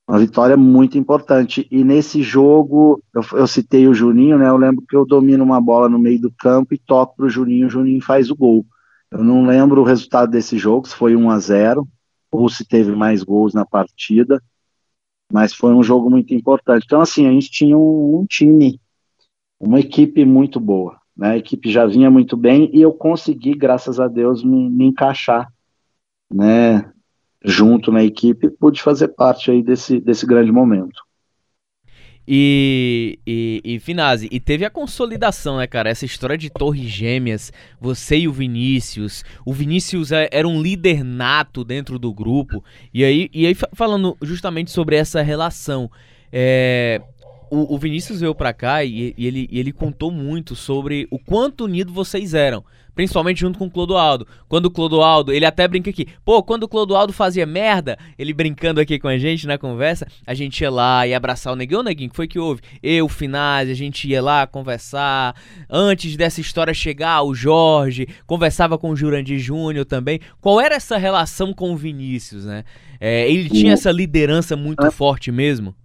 [0.07, 1.67] uma vitória muito importante.
[1.71, 4.47] E nesse jogo, eu, eu, citei o Juninho, né?
[4.47, 7.67] Eu lembro que eu domino uma bola no meio do campo e toco pro Juninho,
[7.67, 8.65] o Juninho faz o gol.
[9.11, 11.87] Eu não lembro o resultado desse jogo, se foi 1 a 0
[12.31, 14.41] ou se teve mais gols na partida,
[15.31, 16.83] mas foi um jogo muito importante.
[16.85, 18.79] Então, assim, a gente tinha um, um time,
[19.59, 21.31] uma equipe muito boa, né?
[21.31, 25.51] A equipe já vinha muito bem e eu consegui, graças a Deus, me, me encaixar,
[26.31, 26.91] né?
[27.45, 31.05] Junto na equipe, pude fazer parte aí desse, desse grande momento.
[32.27, 35.91] E, e, e Finazzi, e teve a consolidação, né, cara?
[35.91, 39.23] Essa história de Torres Gêmeas, você e o Vinícius.
[39.45, 42.63] O Vinícius é, era um líder nato dentro do grupo.
[42.91, 45.89] E aí, e aí falando justamente sobre essa relação,
[46.33, 46.99] é,
[47.51, 51.65] o, o, Vinícius veio pra cá e, e, ele, ele contou muito sobre o quanto
[51.65, 52.63] unido vocês eram.
[52.95, 54.25] Principalmente junto com o Clodoaldo.
[54.47, 56.07] Quando o Clodoaldo, ele até brinca aqui.
[56.23, 60.33] Pô, quando o Clodoaldo fazia merda, ele brincando aqui com a gente na conversa, a
[60.33, 61.81] gente ia lá e abraçar o Neguinho.
[61.81, 62.61] O Neguinho, que foi que houve?
[62.81, 65.35] Eu, Finaz, a gente ia lá conversar.
[65.69, 70.19] Antes dessa história chegar, o Jorge conversava com o Jurandir Júnior também.
[70.39, 72.63] Qual era essa relação com o Vinícius, né?
[72.99, 75.75] É, ele tinha essa liderança muito forte mesmo?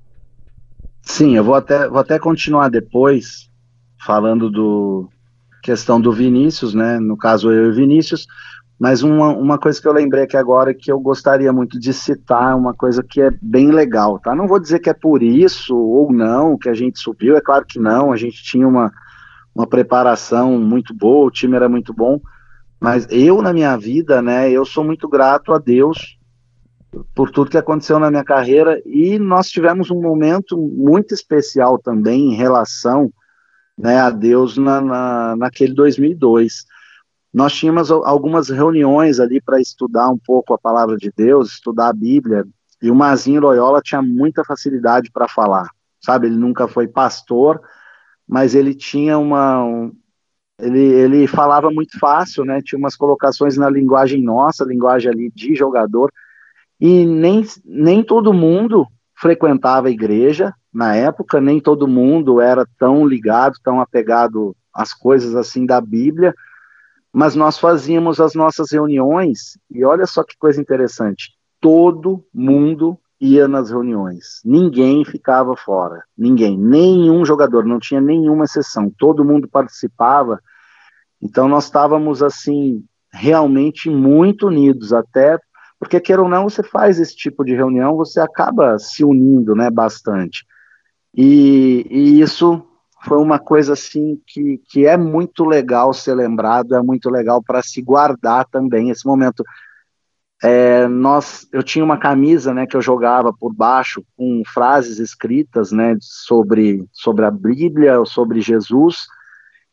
[1.02, 3.50] Sim, eu vou até, vou até continuar depois
[3.98, 5.08] falando do
[5.62, 6.98] questão do Vinícius, né?
[6.98, 8.26] No caso eu e Vinícius,
[8.80, 12.56] mas uma, uma coisa que eu lembrei aqui agora que eu gostaria muito de citar,
[12.56, 14.34] uma coisa que é bem legal, tá?
[14.34, 17.66] Não vou dizer que é por isso ou não que a gente subiu, é claro
[17.66, 18.90] que não, a gente tinha uma,
[19.54, 22.18] uma preparação muito boa, o time era muito bom,
[22.80, 26.18] mas eu na minha vida, né, eu sou muito grato a Deus
[27.14, 32.32] por tudo que aconteceu na minha carreira e nós tivemos um momento muito especial também
[32.32, 33.12] em relação
[33.80, 36.66] né, a Deus na, na, naquele 2002.
[37.32, 41.92] Nós tínhamos algumas reuniões ali para estudar um pouco a palavra de Deus, estudar a
[41.92, 42.44] Bíblia,
[42.82, 45.68] e o Mazinho Loyola tinha muita facilidade para falar,
[46.00, 46.26] sabe?
[46.26, 47.60] Ele nunca foi pastor,
[48.28, 49.64] mas ele tinha uma.
[49.64, 49.92] Um,
[50.58, 52.60] ele, ele falava muito fácil, né?
[52.62, 56.12] Tinha umas colocações na linguagem nossa, linguagem ali de jogador,
[56.78, 63.06] e nem, nem todo mundo frequentava a igreja na época, nem todo mundo era tão
[63.06, 66.34] ligado, tão apegado às coisas assim da Bíblia,
[67.12, 73.48] mas nós fazíamos as nossas reuniões, e olha só que coisa interessante, todo mundo ia
[73.48, 80.40] nas reuniões, ninguém ficava fora, ninguém, nenhum jogador, não tinha nenhuma exceção, todo mundo participava,
[81.20, 85.36] então nós estávamos assim, realmente muito unidos, até
[85.80, 89.70] porque, queira ou não, você faz esse tipo de reunião, você acaba se unindo né,
[89.70, 90.44] bastante.
[91.14, 92.64] E, e isso
[93.02, 97.62] foi uma coisa assim que, que é muito legal ser lembrado, é muito legal para
[97.62, 99.42] se guardar também esse momento.
[100.42, 105.70] É, nós, eu tinha uma camisa, né, que eu jogava por baixo com frases escritas,
[105.70, 109.06] né, sobre sobre a Bíblia, sobre Jesus.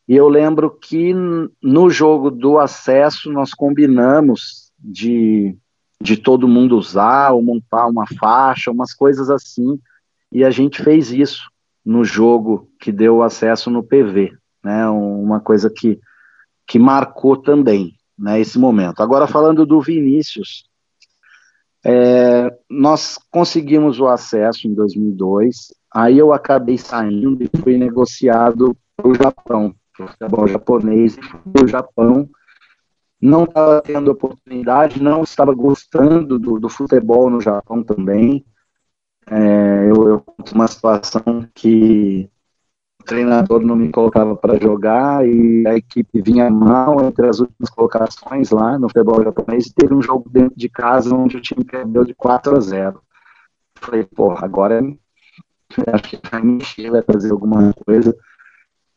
[0.06, 1.14] E eu lembro que
[1.62, 5.56] no jogo do acesso nós combinamos de
[6.00, 9.78] de todo mundo usar ou montar uma faixa, umas coisas assim.
[10.30, 11.50] E a gente fez isso
[11.84, 14.88] no jogo que deu acesso no PV, né?
[14.88, 15.98] Uma coisa que,
[16.66, 18.40] que marcou também, né?
[18.40, 19.02] Esse momento.
[19.02, 20.64] Agora falando do Vinícius,
[21.84, 25.74] é, nós conseguimos o acesso em 2002.
[25.94, 31.16] Aí eu acabei saindo e fui negociado para o Japão, para o futebol japonês,
[31.52, 32.28] para o Japão
[33.20, 38.44] não estava tendo oportunidade, não estava gostando do, do futebol no Japão também.
[39.30, 40.24] É, eu, eu
[40.54, 42.30] uma situação que
[43.00, 47.68] o treinador não me colocava para jogar e a equipe vinha mal entre as últimas
[47.70, 51.64] colocações lá no futebol japonês e teve um jogo dentro de casa onde o time
[51.64, 53.02] perdeu de 4 a 0.
[53.76, 54.80] Falei, porra, agora
[55.92, 58.16] acho que vai mexer, vai fazer alguma coisa,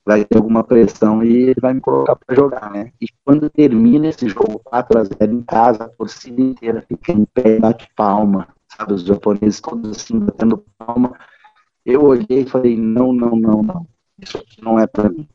[0.05, 2.91] vai ter alguma pressão e ele vai me colocar para jogar, né?
[3.01, 7.25] E quando termina esse jogo 4 a 0 em casa, a torcida inteira fica em
[7.25, 8.47] pé bate palma,
[8.81, 8.93] sabe?
[8.93, 11.17] Os japoneses todos assim, batendo palma.
[11.85, 13.87] Eu olhei e falei, não, não, não, não,
[14.19, 15.27] isso aqui não é para mim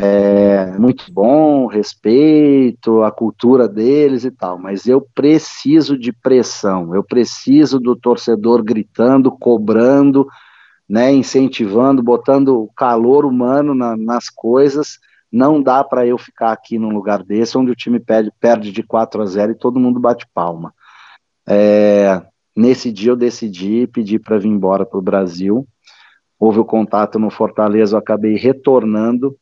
[0.00, 7.02] é muito bom, respeito a cultura deles e tal, mas eu preciso de pressão, eu
[7.02, 10.24] preciso do torcedor gritando, cobrando,
[10.88, 15.00] né, incentivando, botando calor humano na, nas coisas.
[15.32, 18.84] Não dá para eu ficar aqui num lugar desse, onde o time perde, perde de
[18.84, 20.72] 4 a 0 e todo mundo bate palma.
[21.46, 22.22] É,
[22.58, 25.66] nesse dia eu decidi pedir para vir embora para o Brasil.
[26.38, 29.38] Houve o contato no Fortaleza, eu acabei retornando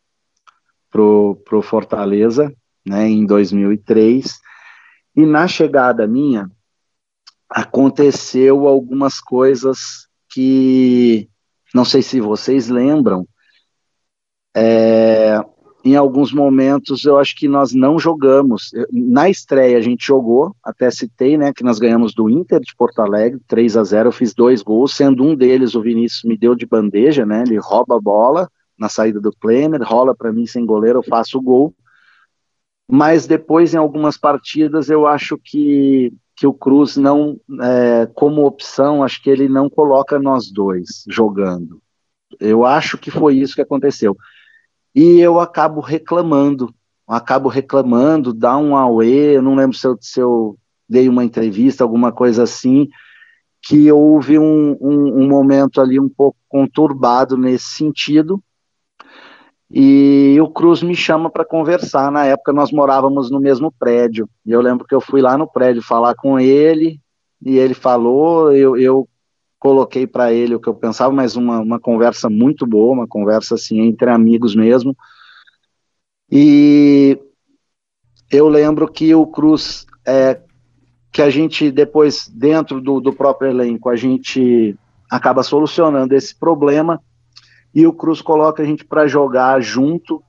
[0.91, 2.55] pro, pro Fortaleza,
[2.87, 4.39] né, em 2003,
[5.17, 6.51] e na chegada minha,
[7.49, 11.29] aconteceu algumas coisas que,
[11.75, 13.27] não sei se vocês lembram,
[14.55, 15.39] é,
[15.87, 18.71] em alguns momentos eu acho que nós não jogamos.
[18.93, 23.01] Na estreia a gente jogou, até citei, né, que nós ganhamos do Inter de Porto
[23.01, 26.57] Alegre, 3 a 0 eu fiz dois gols, sendo um deles o Vinícius me deu
[26.57, 30.67] de bandeja, né, ele rouba a bola, na saída do Klemer, rola para mim sem
[30.67, 31.75] goleiro, eu faço o gol.
[32.89, 39.03] Mas depois, em algumas partidas, eu acho que, que o Cruz não, é, como opção,
[39.03, 41.81] acho que ele não coloca nós dois jogando.
[42.39, 44.17] Eu acho que foi isso que aconteceu.
[44.97, 46.75] E eu acabo reclamando,
[47.07, 50.57] acabo reclamando, dá um auê, eu não lembro se eu, se eu
[50.89, 52.89] dei uma entrevista, alguma coisa assim,
[53.63, 58.43] que houve um, um, um momento ali um pouco conturbado nesse sentido,
[59.71, 62.11] e o Cruz me chama para conversar.
[62.11, 64.29] Na época nós morávamos no mesmo prédio.
[64.47, 67.01] E eu lembro que eu fui lá no prédio falar com ele,
[67.45, 69.09] e ele falou, eu, eu
[69.67, 73.57] coloquei para ele o que eu pensava, mas uma, uma conversa muito boa, uma conversa
[73.57, 74.97] assim entre amigos mesmo.
[76.31, 77.19] E
[78.31, 80.41] eu lembro que o Cruz, é,
[81.11, 84.77] que a gente depois, dentro do, do próprio elenco, a gente
[85.11, 87.03] acaba solucionando esse problema
[87.75, 90.23] e o Cruz coloca a gente para jogar junto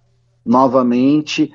[0.43, 1.53] novamente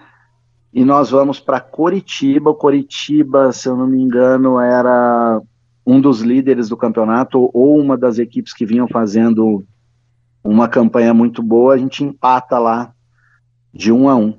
[0.72, 2.50] e nós vamos para Coritiba.
[2.50, 5.42] O Coritiba, se eu não me engano, era
[5.86, 9.64] um dos líderes do campeonato ou uma das equipes que vinham fazendo
[10.42, 11.74] uma campanha muito boa.
[11.74, 12.92] A gente empata lá
[13.72, 14.38] de um a um.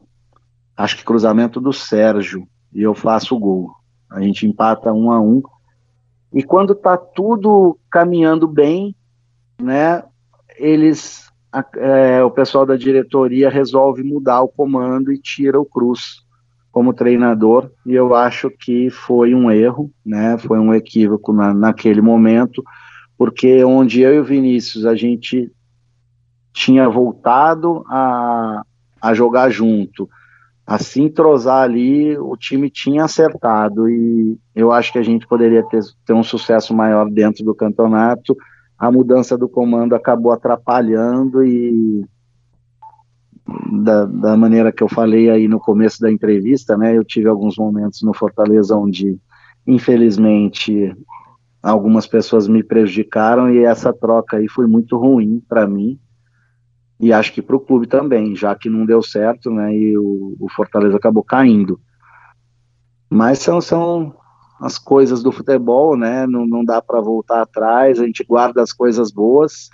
[0.76, 3.72] Acho que cruzamento do Sérgio e eu faço o gol.
[4.10, 5.42] A gente empata um a um.
[6.34, 8.96] E quando tá tudo caminhando bem,
[9.62, 10.04] né,
[10.58, 16.23] eles a, é, o pessoal da diretoria resolve mudar o comando e tira o Cruz
[16.74, 22.02] como treinador, e eu acho que foi um erro, né, foi um equívoco na, naquele
[22.02, 22.64] momento,
[23.16, 25.52] porque onde eu e o Vinícius a gente
[26.52, 28.64] tinha voltado a,
[29.00, 30.10] a jogar junto,
[30.66, 31.14] a se
[31.48, 36.24] ali, o time tinha acertado, e eu acho que a gente poderia ter, ter um
[36.24, 38.36] sucesso maior dentro do campeonato,
[38.80, 42.04] a mudança do comando acabou atrapalhando e
[43.84, 47.58] da, da, maneira que eu falei aí no começo da entrevista, né, eu tive alguns
[47.58, 49.18] momentos no Fortaleza onde,
[49.66, 50.96] infelizmente,
[51.62, 56.00] algumas pessoas me prejudicaram e essa troca aí foi muito ruim para mim
[57.00, 60.38] e acho que para o clube também, já que não deu certo, né, e o,
[60.40, 61.80] o Fortaleza acabou caindo.
[63.10, 64.16] Mas são, são
[64.60, 66.26] as coisas do futebol, né?
[66.26, 69.70] Não, não dá para voltar atrás, a gente guarda as coisas boas.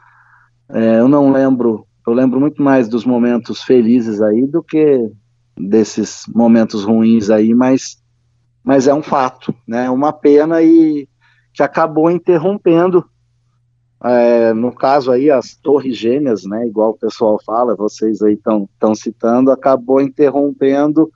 [0.68, 5.10] É, eu não lembro, eu lembro muito mais dos momentos felizes aí do que
[5.58, 8.02] desses momentos ruins aí, mas,
[8.64, 9.90] mas é um fato, né?
[9.90, 11.08] Uma pena e
[11.54, 13.06] que acabou interrompendo.
[14.02, 16.66] É, no caso aí, as torres gêmeas, né?
[16.66, 21.12] Igual o pessoal fala, vocês aí estão citando, acabou interrompendo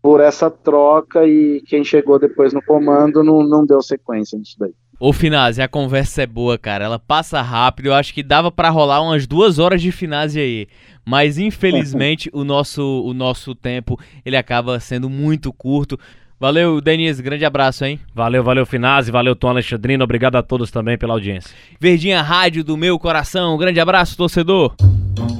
[0.00, 4.74] por essa troca e quem chegou depois no comando não, não deu sequência nisso daí.
[4.98, 6.86] Ô Finazzi, a conversa é boa, cara.
[6.86, 7.86] Ela passa rápido.
[7.86, 10.66] Eu acho que dava para rolar umas duas horas de Finazzi aí.
[11.04, 15.98] Mas infelizmente o nosso o nosso tempo ele acaba sendo muito curto.
[16.38, 17.22] Valeu, Denise.
[17.22, 17.98] Grande abraço, hein?
[18.14, 19.10] Valeu, valeu, Finazzi.
[19.10, 20.04] Valeu, Tom Alexandrino.
[20.04, 21.50] Obrigado a todos também pela audiência.
[21.80, 23.56] Verdinha Rádio do meu coração.
[23.56, 24.74] grande abraço, torcedor.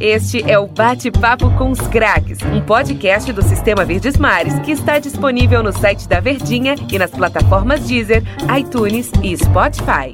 [0.01, 4.99] Este é o Bate-Papo com os Craques, um podcast do Sistema Verdes Mares que está
[4.99, 8.22] disponível no site da Verdinha e nas plataformas Deezer,
[8.59, 10.12] iTunes e Spotify.